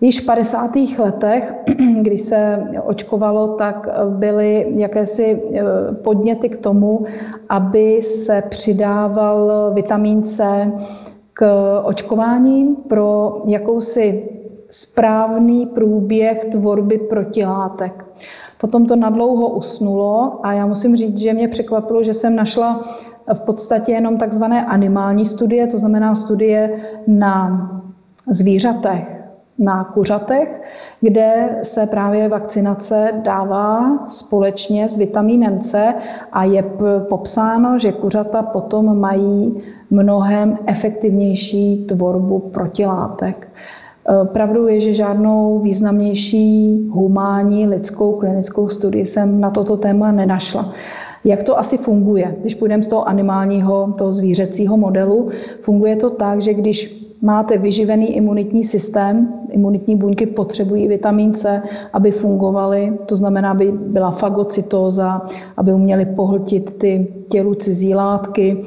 [0.01, 0.69] Již v 50.
[0.99, 1.53] letech,
[2.01, 5.41] kdy se očkovalo, tak byly jakési
[6.03, 7.05] podněty k tomu,
[7.49, 10.71] aby se přidával vitamin C
[11.34, 11.45] k
[11.84, 14.30] očkování pro jakousi
[14.74, 18.05] správný průběh tvorby protilátek.
[18.57, 22.84] Potom to nadlouho usnulo a já musím říct, že mě překvapilo, že jsem našla
[23.34, 27.69] v podstatě jenom takzvané animální studie, to znamená studie na
[28.30, 29.24] zvířatech,
[29.59, 30.61] na kuřatech,
[31.01, 35.93] kde se právě vakcinace dává společně s vitamínem C
[36.32, 36.63] a je
[37.09, 43.47] popsáno, že kuřata potom mají mnohem efektivnější tvorbu protilátek.
[44.10, 50.74] Eh, pravdou je, že žádnou významnější humánní lidskou klinickou studii jsem na toto téma nenašla.
[51.26, 52.36] Jak to asi funguje?
[52.41, 55.30] Když půjdeme z toho animálního, toho zvířecího modelu,
[55.62, 62.12] funguje to tak, že když máte vyživený imunitní systém, imunitní buňky potřebují vitamin C, aby
[62.12, 65.22] fungovaly, to znamená, aby byla fagocytóza,
[65.58, 68.58] aby uměly pohltit ty tělu cizí látky,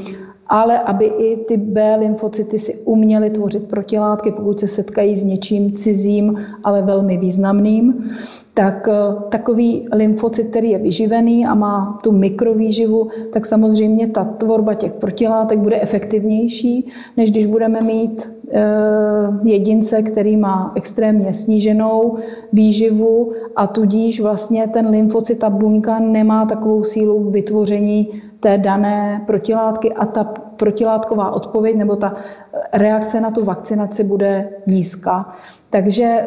[0.49, 5.72] ale aby i ty B lymfocyty si uměly tvořit protilátky, pokud se setkají s něčím
[5.72, 8.11] cizím, ale velmi významným,
[8.55, 8.94] tak eh,
[9.28, 15.59] takový lymfocyt, který je vyživený a má tu mikrovýživu, tak samozřejmě ta tvorba těch protilátek
[15.59, 18.62] bude efektivnější, než když budeme mít eh,
[19.44, 22.18] jedince, který má extrémně sníženou
[22.53, 29.92] výživu a tudíž vlastně ten lymfocyt, ta buňka nemá takovou sílu vytvoření té dané protilátky
[29.92, 30.24] a ta
[30.57, 32.14] protilátková odpověď nebo ta
[32.72, 35.34] reakce na tu vakcinaci bude nízká.
[35.70, 36.24] Takže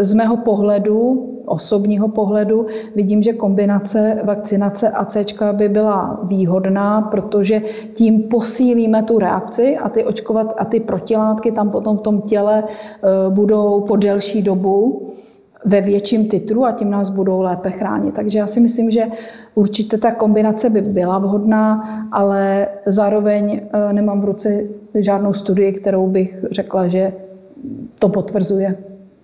[0.00, 7.62] z mého pohledu, osobního pohledu, vidím, že kombinace vakcinace a C by byla výhodná, protože
[7.94, 12.62] tím posílíme tu reakci a ty očkovat a ty protilátky tam potom v tom těle
[12.62, 15.06] e, budou po delší dobu
[15.66, 18.14] ve větším titru a tím nás budou lépe chránit.
[18.14, 19.04] Takže já si myslím, že
[19.54, 24.62] určitě ta kombinace by byla vhodná, ale zároveň e, nemám v ruce
[24.94, 27.12] žádnou studii, kterou bych řekla, že
[27.98, 28.76] to potvrzuje.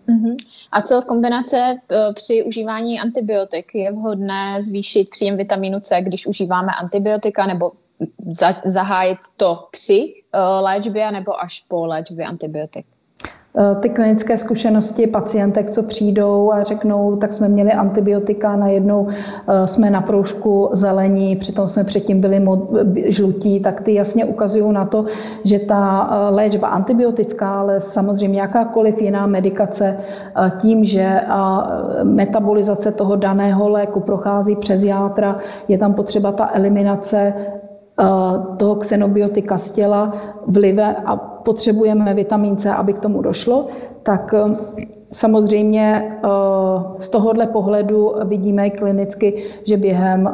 [0.09, 0.37] Uh-huh.
[0.73, 3.75] A co kombinace uh, při užívání antibiotik?
[3.75, 7.73] Je vhodné zvýšit příjem vitamínu C, když užíváme antibiotika, nebo
[8.31, 12.87] za, zahájit to při uh, léčbě, nebo až po léčbě antibiotik?
[13.59, 19.67] Eh, ty klinické zkušenosti pacientek, co přijdou a řeknou, tak jsme měli antibiotika, najednou eh,
[19.69, 22.47] jsme na proužku zelení, přitom jsme předtím byli
[23.05, 25.05] žlutí, tak ty jasně ukazují na to,
[25.45, 29.99] že ta eh, léčba antibiotická, ale samozřejmě jakákoliv jiná medikace,
[30.61, 31.21] tím, že
[32.03, 37.35] metabolizace toho daného léku prochází přes játra, je tam potřeba ta eliminace
[38.59, 40.13] toho xenobiotika z těla
[40.47, 43.69] vlive a potřebujeme vitamin C, aby k tomu došlo,
[44.03, 44.35] tak
[45.13, 46.29] Samozřejmě eh,
[46.99, 49.35] z tohohle pohledu vidíme klinicky,
[49.65, 50.33] že během eh,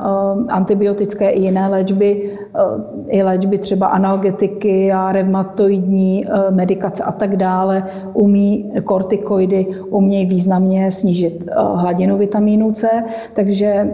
[0.49, 2.61] antibiotické i jiné léčby, eh,
[3.09, 11.49] i léčby třeba analgetiky a reumatoidní medikace a tak dále, umí kortikoidy umějí významně snížit
[11.75, 12.89] hladinu vitamínu C,
[13.35, 13.91] takže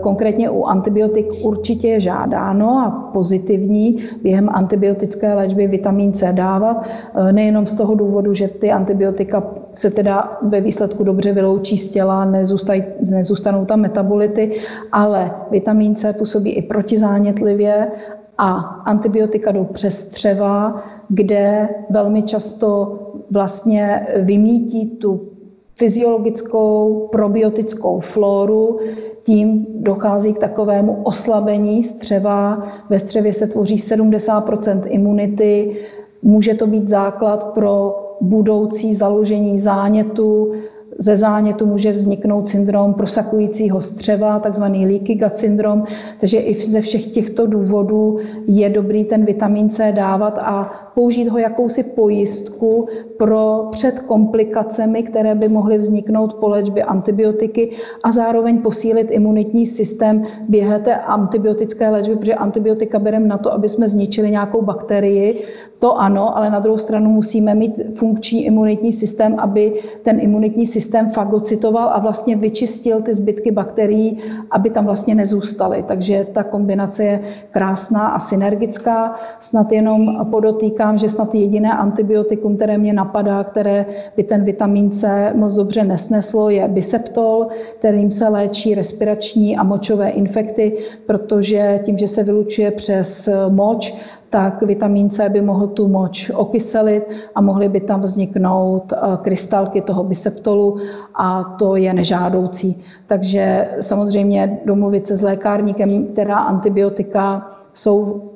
[0.00, 6.86] konkrétně u antibiotik určitě je žádáno a pozitivní během antibiotické léčby vitamin C dávat,
[7.32, 9.42] nejenom z toho důvodu, že ty antibiotika
[9.78, 14.52] se teda ve výsledku dobře vyloučí z těla, nezůstají, nezůstanou tam metabolity,
[14.92, 17.90] ale vitamin C působí i protizánětlivě
[18.38, 18.52] a
[18.86, 22.98] antibiotika jdou přes střeva, kde velmi často
[23.30, 25.28] vlastně vymítí tu
[25.74, 28.78] fyziologickou probiotickou floru,
[29.24, 32.66] tím dochází k takovému oslabení střeva.
[32.90, 35.76] Ve střevě se tvoří 70% imunity.
[36.22, 40.52] Může to být základ pro budoucí založení zánětu.
[40.98, 45.84] Ze zánětu může vzniknout syndrom prosakujícího střeva, takzvaný leaky gut syndrom.
[46.20, 51.38] Takže i ze všech těchto důvodů je dobrý ten vitamin C dávat a použít ho
[51.38, 52.88] jakousi pojistku
[53.18, 57.70] pro před komplikacemi, které by mohly vzniknout po léčbě antibiotiky
[58.02, 63.68] a zároveň posílit imunitní systém během té antibiotické léčby, protože antibiotika bereme na to, aby
[63.68, 65.44] jsme zničili nějakou bakterii.
[65.78, 71.10] To ano, ale na druhou stranu musíme mít funkční imunitní systém, aby ten imunitní systém
[71.10, 74.18] fagocitoval a vlastně vyčistil ty zbytky bakterií,
[74.50, 75.84] aby tam vlastně nezůstaly.
[75.88, 77.20] Takže ta kombinace je
[77.50, 79.14] krásná a synergická.
[79.40, 84.90] Snad jenom podotýkám, říkám, že snad jediné antibiotikum, které mě napadá, které by ten vitamin
[84.90, 87.46] C moc dobře nesneslo, je biseptol,
[87.78, 93.94] kterým se léčí respirační a močové infekty, protože tím, že se vylučuje přes moč,
[94.30, 97.02] tak vitamin C by mohl tu moč okyselit
[97.34, 100.78] a mohly by tam vzniknout eh, krystalky toho biseptolu
[101.14, 102.82] a to je nežádoucí.
[103.06, 108.30] Takže samozřejmě domluvit se s lékárníkem, která antibiotika jsou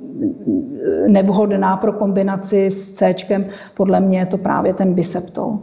[1.06, 3.14] nevhodná pro kombinaci s C,
[3.74, 5.58] podle mě je to právě ten biseptol.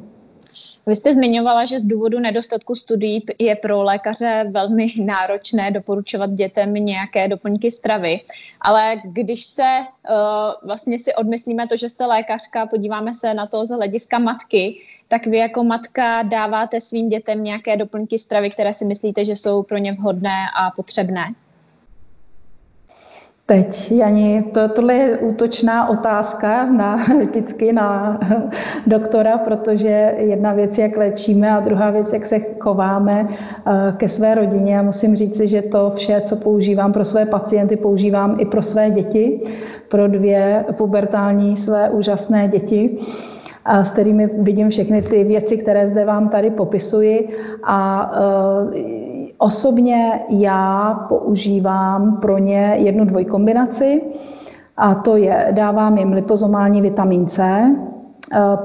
[0.88, 6.74] Vy jste zmiňovala, že z důvodu nedostatku studií je pro lékaře velmi náročné doporučovat dětem
[6.74, 8.20] nějaké doplňky stravy,
[8.62, 9.64] ale když se
[10.10, 10.16] uh,
[10.68, 14.76] vlastně si odmyslíme to, že jste lékařka, podíváme se na to z hlediska matky,
[15.08, 19.64] tak vy jako matka dáváte svým dětem nějaké doplňky stravy, které si myslíte, že jsou
[19.64, 21.34] pro ně vhodné a potřebné?
[23.50, 28.20] Teď, Jani, to, tohle je útočná otázka na, vždycky na
[28.88, 34.36] doktora, protože jedna věc, jak léčíme a druhá věc, jak se chováme eh, ke své
[34.36, 34.76] rodině.
[34.76, 38.92] Já musím říct, že to vše, co používám pro své pacienty, používám i pro své
[38.92, 39.42] děti,
[39.90, 43.00] pro dvě pubertální své úžasné děti
[43.70, 47.30] s kterými vidím všechny ty věci, které zde vám tady popisuji.
[47.64, 49.07] A eh,
[49.38, 54.02] Osobně já používám pro ně jednu dvojkombinaci
[54.78, 57.66] a to je, dávám jim lipozomální vitamin C,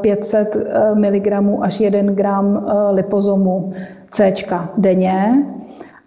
[0.01, 1.27] 500 eh, mg
[1.61, 3.73] až 1 gram eh, lipozomu
[4.11, 4.35] C
[4.79, 5.45] denně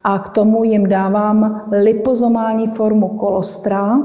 [0.04, 4.00] a k tomu jim dávám lipozomální formu kolostra,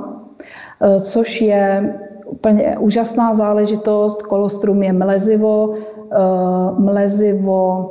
[0.80, 1.94] eh, což je
[2.26, 4.22] úplně úžasná záležitost.
[4.22, 5.74] Kolostrum je mlezivo,
[6.78, 7.89] mlezivo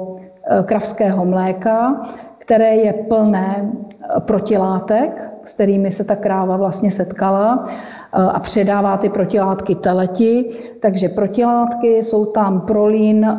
[0.65, 2.01] kravského mléka,
[2.49, 7.69] které je plné eh, protilátek, s kterými se ta kráva vlastně setkala
[8.11, 10.45] a předává ty protilátky teleti.
[10.79, 13.37] Takže protilátky jsou tam prolín, eh,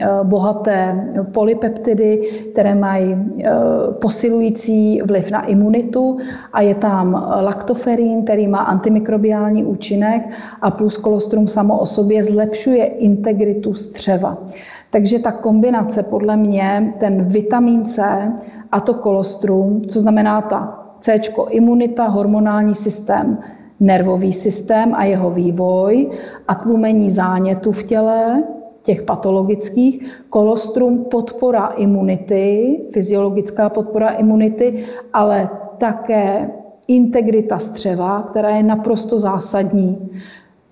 [0.00, 3.50] eh, bohaté polypeptidy, které mají eh,
[4.00, 6.18] posilující vliv na imunitu
[6.52, 10.22] a je tam laktoferín, který má antimikrobiální účinek
[10.62, 14.38] a plus kolostrum samo o sobě zlepšuje integritu střeva.
[14.90, 18.02] Takže ta kombinace podle mě, ten vitamin C
[18.72, 23.38] a to kolostrum, co znamená ta C, imunita, hormonální systém,
[23.80, 26.10] nervový systém a jeho vývoj
[26.48, 28.42] a tlumení zánětu v těle,
[28.82, 35.48] těch patologických, kolostrum podpora imunity, fyziologická podpora imunity, ale
[35.78, 36.50] také
[36.88, 40.10] integrita střeva, která je naprosto zásadní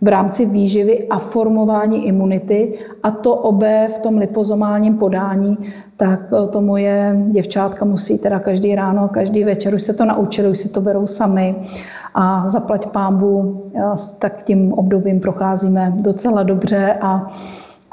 [0.00, 5.58] v rámci výživy a formování imunity a to obé v tom lipozomálním podání,
[5.96, 6.20] tak
[6.50, 10.68] to moje děvčátka musí teda každý ráno, každý večer, už se to naučili, už si
[10.68, 11.56] to berou sami
[12.14, 13.62] a zaplať pámbu,
[14.18, 17.26] tak tím obdobím procházíme docela dobře a,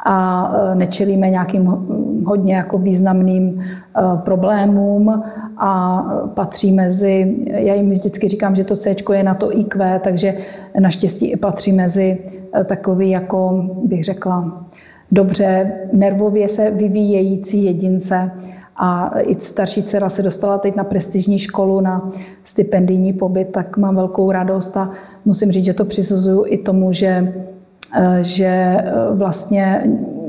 [0.06, 1.65] a e, nečelíme nějakým
[2.26, 3.64] hodně jako významným
[4.23, 5.23] problémům
[5.57, 6.03] a
[6.34, 10.34] patří mezi, já jim vždycky říkám, že to C je na to IQ, takže
[10.80, 12.18] naštěstí i patří mezi
[12.56, 14.65] e, takový, jako bych řekla,
[15.11, 18.32] dobře nervově se vyvíjející jedince,
[18.77, 22.11] a i starší dcera se dostala teď na prestižní školu, na
[22.44, 24.91] stipendijní pobyt, tak mám velkou radost a
[25.26, 27.34] musím říct, že to přisuzuju i tomu, že,
[27.99, 28.84] eh, že eh,
[29.14, 29.84] vlastně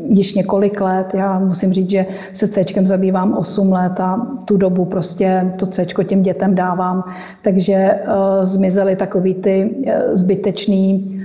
[0.09, 4.85] již několik let, já musím říct, že se C zabývám 8 let a tu dobu
[4.85, 7.05] prostě to C těm dětem dávám,
[7.43, 9.75] takže uh, zmizely takový ty
[10.13, 11.17] zbytečný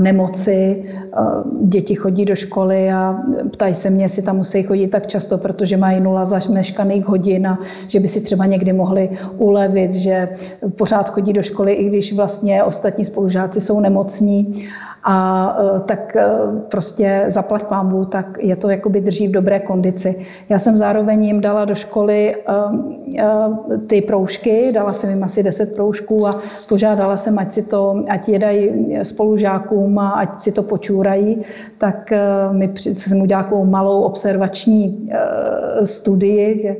[0.00, 0.84] nemoci,
[1.62, 3.18] děti chodí do školy a
[3.52, 7.58] ptají se mě, jestli tam musí chodit tak často, protože mají nula zameškaných hodin a
[7.88, 10.28] že by si třeba někdy mohli ulevit, že
[10.76, 14.68] pořád chodí do školy, i když vlastně ostatní spolužáci jsou nemocní
[15.04, 16.28] a e, tak e,
[16.68, 20.26] prostě zaplať pámbu, tak je to jakoby drží v dobré kondici.
[20.48, 22.36] Já jsem zároveň jim dala do školy e,
[23.86, 26.34] ty proužky, dala jsem jim asi 10 proužků a
[26.68, 31.42] požádala jsem, ať si to, ať je dají spolužákům a ať si to počůrají,
[31.78, 32.12] tak
[32.52, 35.10] mi jsem udělala takovou malou observační
[35.84, 36.76] studii, že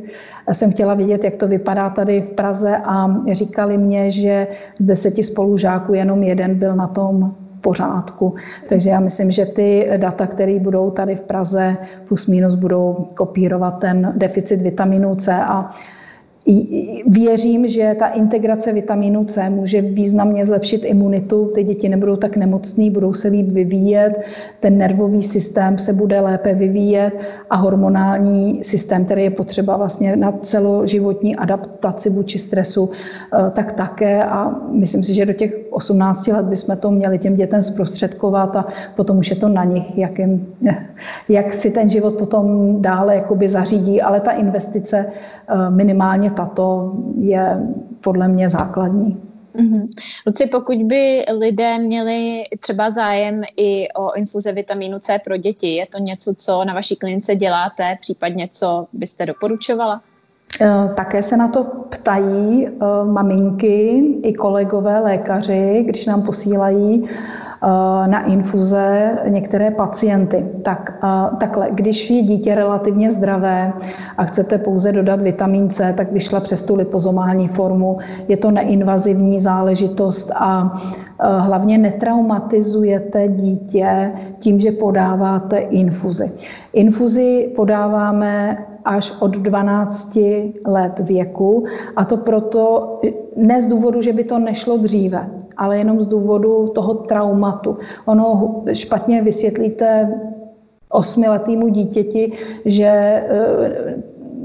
[0.53, 4.47] jsem chtěla vidět, jak to vypadá tady v Praze a říkali mě, že
[4.79, 7.35] z deseti spolužáků jenom jeden byl na tom
[7.69, 8.35] pořádku.
[8.69, 11.77] Takže já myslím, že ty data, které budou tady v Praze,
[12.09, 15.71] plus minus budou kopírovat ten deficit vitaminu C a
[17.07, 22.91] Věřím, že ta integrace vitamínu C může významně zlepšit imunitu, ty děti nebudou tak nemocný,
[22.91, 24.13] budou se líp vyvíjet,
[24.61, 27.13] ten nervový systém se bude lépe vyvíjet
[27.51, 34.25] a hormonální systém, který je potřeba vlastně na celoživotní adaptaci vůči stresu, eh, tak také.
[34.25, 38.67] A myslím si, že do těch 18 let bychom to měli těm dětem zprostředkovat a
[38.97, 40.47] potom už je to na nich, jak, jim,
[41.29, 47.67] jak si ten život potom dále jakoby zařídí, ale ta investice eh, minimálně tato je
[48.01, 49.23] podle mě základní.
[49.57, 49.89] Mm-hmm.
[50.27, 55.87] Luci, pokud by lidé měli třeba zájem i o infuze vitamínu C pro děti, je
[55.87, 60.01] to něco, co na vaší klinice děláte, případně co byste doporučovala?
[60.61, 62.71] Eh, také se na to ptají eh,
[63.05, 67.09] maminky i kolegové lékaři, když nám posílají
[68.07, 70.47] na infuze některé pacienty.
[70.63, 73.73] Tak, eh, takhle, když je dítě relativně zdravé
[74.19, 77.99] a chcete pouze dodat vitamin C, tak vyšla přes tu lipozomální formu.
[78.29, 86.33] Je to neinvazivní záležitost a eh, hlavně netraumatizujete dítě tím, že podáváte infuzi.
[86.73, 88.59] Infuzi podáváme
[88.89, 90.19] až od 12
[90.67, 91.65] let věku
[91.97, 92.99] a to proto
[93.37, 97.77] ne z důvodu, že by to nešlo dříve, ale jenom z důvodu toho traumatu.
[98.07, 100.09] Ono špatně vysvětlíte
[100.89, 102.33] osmiletýmu dítěti,
[102.65, 103.95] že eh,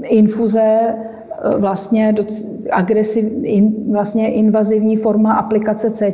[0.02, 2.14] infuze eh, vlastně
[2.72, 6.12] agresiv, in, vlastně invazivní forma aplikace C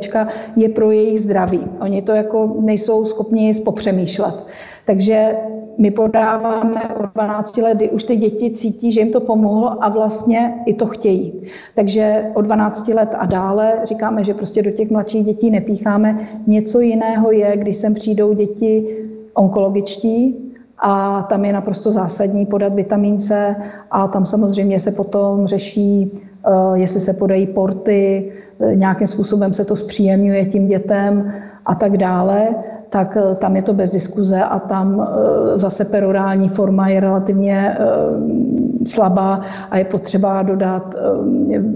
[0.55, 1.67] je pro jejich zdraví.
[1.81, 4.45] Oni to jako nejsou schopni spopřemýšlet.
[4.85, 5.35] Takže
[5.81, 9.89] my podáváme od 12 let, kdy už ty děti cítí, že jim to pomohlo a
[9.89, 11.33] vlastně i to chtějí.
[11.75, 16.19] Takže od 12 let a dále říkáme, že prostě do těch mladších dětí nepícháme.
[16.47, 18.97] Něco jiného je, když sem přijdou děti
[19.33, 20.47] onkologičtí,
[20.83, 23.55] a tam je naprosto zásadní podat vitamin C
[23.91, 29.65] a tam samozřejmě se potom řeší, eh, jestli se podají porty, eh, nějakým způsobem se
[29.65, 31.33] to zpříjemňuje tím dětem
[31.65, 32.49] a tak dále
[32.91, 37.77] tak eh, tam je to bez diskuze a tam eh, zase perorální forma je relativně
[37.79, 39.41] eh, slabá
[39.71, 40.95] a je potřeba dodat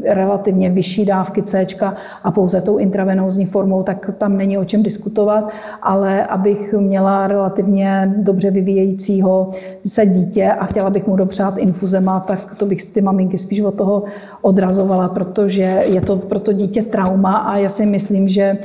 [0.05, 1.67] relativně vyšší dávky C
[2.23, 8.13] a pouze tou intravenózní formou, tak tam není o čem diskutovat, ale abych měla relativně
[8.17, 9.49] dobře vyvíjejícího
[9.85, 13.75] se dítě a chtěla bych mu dopřát infuzema, tak to bych ty maminky spíš od
[13.75, 14.03] toho
[14.41, 18.57] odrazovala, protože je to pro to dítě trauma a já si myslím, že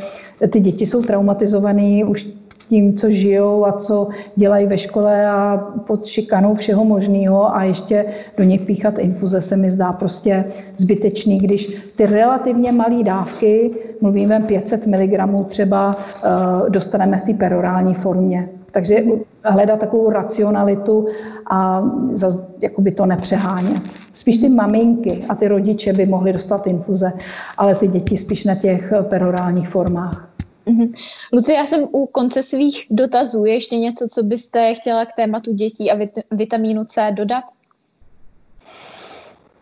[0.48, 2.39] ty děti jsou traumatizované už
[2.70, 8.04] tím, co žijou a co dělají ve škole a pod šikanou všeho možného a ještě
[8.36, 10.44] do nich píchat infuze se mi zdá prostě
[10.76, 13.70] zbytečný, když ty relativně malé dávky,
[14.00, 16.28] mluvíme 500 mg třeba, eh,
[16.70, 18.48] dostaneme v té perorální formě.
[18.72, 19.02] Takže
[19.44, 21.06] hledat takovou racionalitu
[21.50, 21.82] a
[22.12, 23.82] zase jakoby to nepřehánět.
[24.12, 27.12] Spíš ty maminky a ty rodiče by mohly dostat infuze,
[27.58, 30.29] ale ty děti spíš na těch perorálních formách.
[30.66, 30.92] Mm-hmm.
[31.32, 33.44] Luci, já jsem u konce svých dotazů.
[33.44, 37.44] ještě něco, co byste chtěla k tématu dětí a vit- vitamínu C dodat?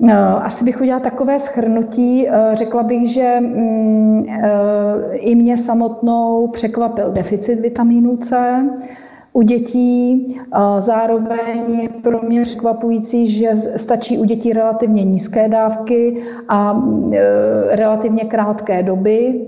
[0.00, 2.28] No, asi bych udělala takové schrnutí.
[2.28, 8.62] Eh, řekla bych, že mm, eh, i mě samotnou překvapil deficit vitamínu C
[9.32, 10.26] u dětí.
[10.78, 18.24] Zároveň je pro mě překvapující, že stačí u dětí relativně nízké dávky a eh, relativně
[18.24, 19.46] krátké doby,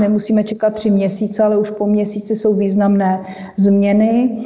[0.00, 3.22] nemusíme čekat tři měsíce, ale už po měsíci jsou významné
[3.56, 4.38] změny.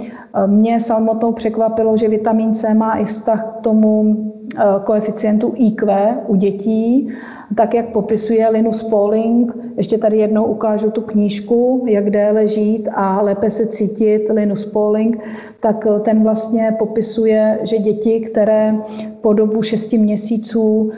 [0.46, 4.16] Mě samotnou překvapilo, že vitamin C má i vztah k tomu
[4.58, 7.08] eh, koeficientu IQ u dětí,
[7.54, 9.56] tak jak popisuje Linus Pauling.
[9.76, 15.24] Ještě tady jednou ukážu tu knížku, jak déle žít a lépe se cítit, Linus Pauling,
[15.60, 18.74] tak eh, ten vlastně popisuje, že děti, které
[19.20, 20.90] po dobu 6 měsíců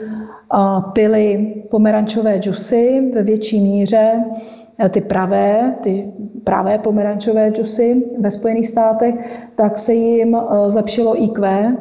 [0.93, 4.23] pili pomerančové džusy ve větší míře,
[4.85, 6.11] e, ty pravé, ty
[6.43, 9.15] pravé pomerančové džusy ve Spojených státech,
[9.55, 11.75] tak se jim e, zlepšilo IQ e,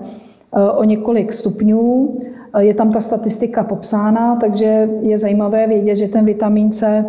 [0.70, 2.18] o několik stupňů.
[2.58, 7.04] Je tam ta statistika popsána, takže je zajímavé vědět, že ten vitamin C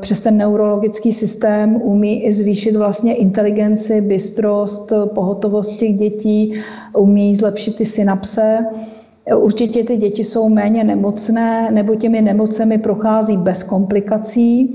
[0.00, 6.52] přes ten neurologický systém umí i zvýšit vlastně inteligenci, bystrost, pohotovost těch dětí,
[6.94, 8.66] umí zlepšit ty synapse.
[9.34, 14.74] Určitě ty děti jsou méně nemocné nebo těmi nemocemi prochází bez komplikací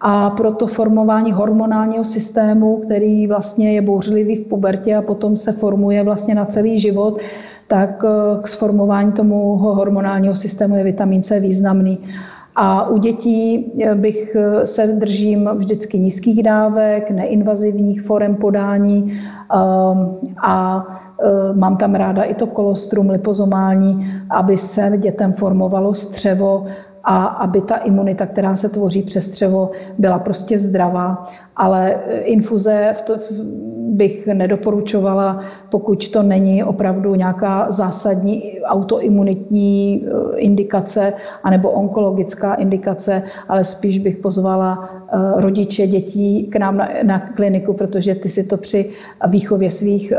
[0.00, 6.02] a proto formování hormonálního systému, který vlastně je bouřlivý v pubertě a potom se formuje
[6.02, 7.20] vlastně na celý život,
[7.66, 11.98] tak eh, k sformování tomu hormonálního systému je vitamin C významný.
[12.56, 19.12] A u dětí eh, bych eh, se držím vždycky nízkých dávek, neinvazivních forem podání
[19.54, 20.86] ehm, a
[21.22, 26.64] eh, mám tam ráda i to kolostrum lipozomální, aby se dětem formovalo střevo
[27.04, 31.22] a aby ta imunita, která se tvoří přes střevo, byla prostě zdravá.
[31.56, 33.16] Ale infuze v to,
[33.90, 35.40] bych nedoporučovala,
[35.70, 41.12] pokud to není opravdu nějaká zásadní autoimunitní eh, indikace
[41.42, 47.72] anebo onkologická indikace, ale spíš bych pozvala eh, rodiče dětí k nám na, na kliniku,
[47.72, 48.90] protože ty si to při
[49.28, 50.18] výchově svých eh,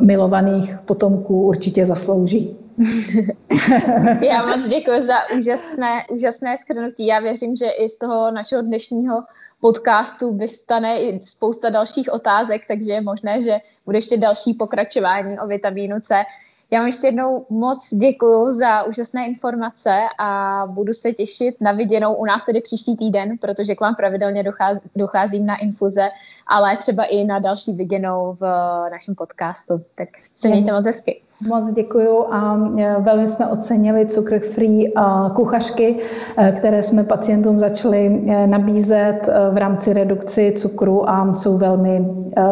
[0.00, 2.63] milovaných potomků určitě zaslouží.
[4.20, 7.06] Já moc děkuji za úžasné, úžasné skrnutí.
[7.06, 9.22] Já věřím, že i z toho našeho dnešního
[9.60, 15.46] podcastu vystane i spousta dalších otázek, takže je možné, že bude ještě další pokračování o
[15.46, 16.24] vitamínu C.
[16.70, 22.14] Já vám ještě jednou moc děkuji za úžasné informace a budu se těšit na viděnou
[22.14, 26.08] u nás tedy příští týden, protože k vám pravidelně dochází, docházím na infuze,
[26.46, 28.42] ale třeba i na další viděnou v
[28.90, 29.80] našem podcastu.
[29.94, 31.20] Tak se mějte moc hezky.
[31.48, 34.92] Moc děkuji a e, velmi jsme ocenili cukr free
[35.34, 35.96] kuchařky,
[36.36, 42.06] e, které jsme pacientům začali e, nabízet v rámci redukci cukru a jsou velmi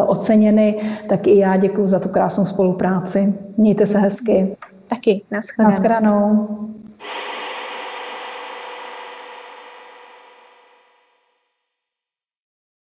[0.07, 0.79] oceněny.
[1.09, 3.33] Tak i já děkuji za tu krásnou spolupráci.
[3.57, 4.57] Mějte se hezky.
[4.87, 5.71] Taky, naschledanou.
[5.71, 6.47] naschledanou.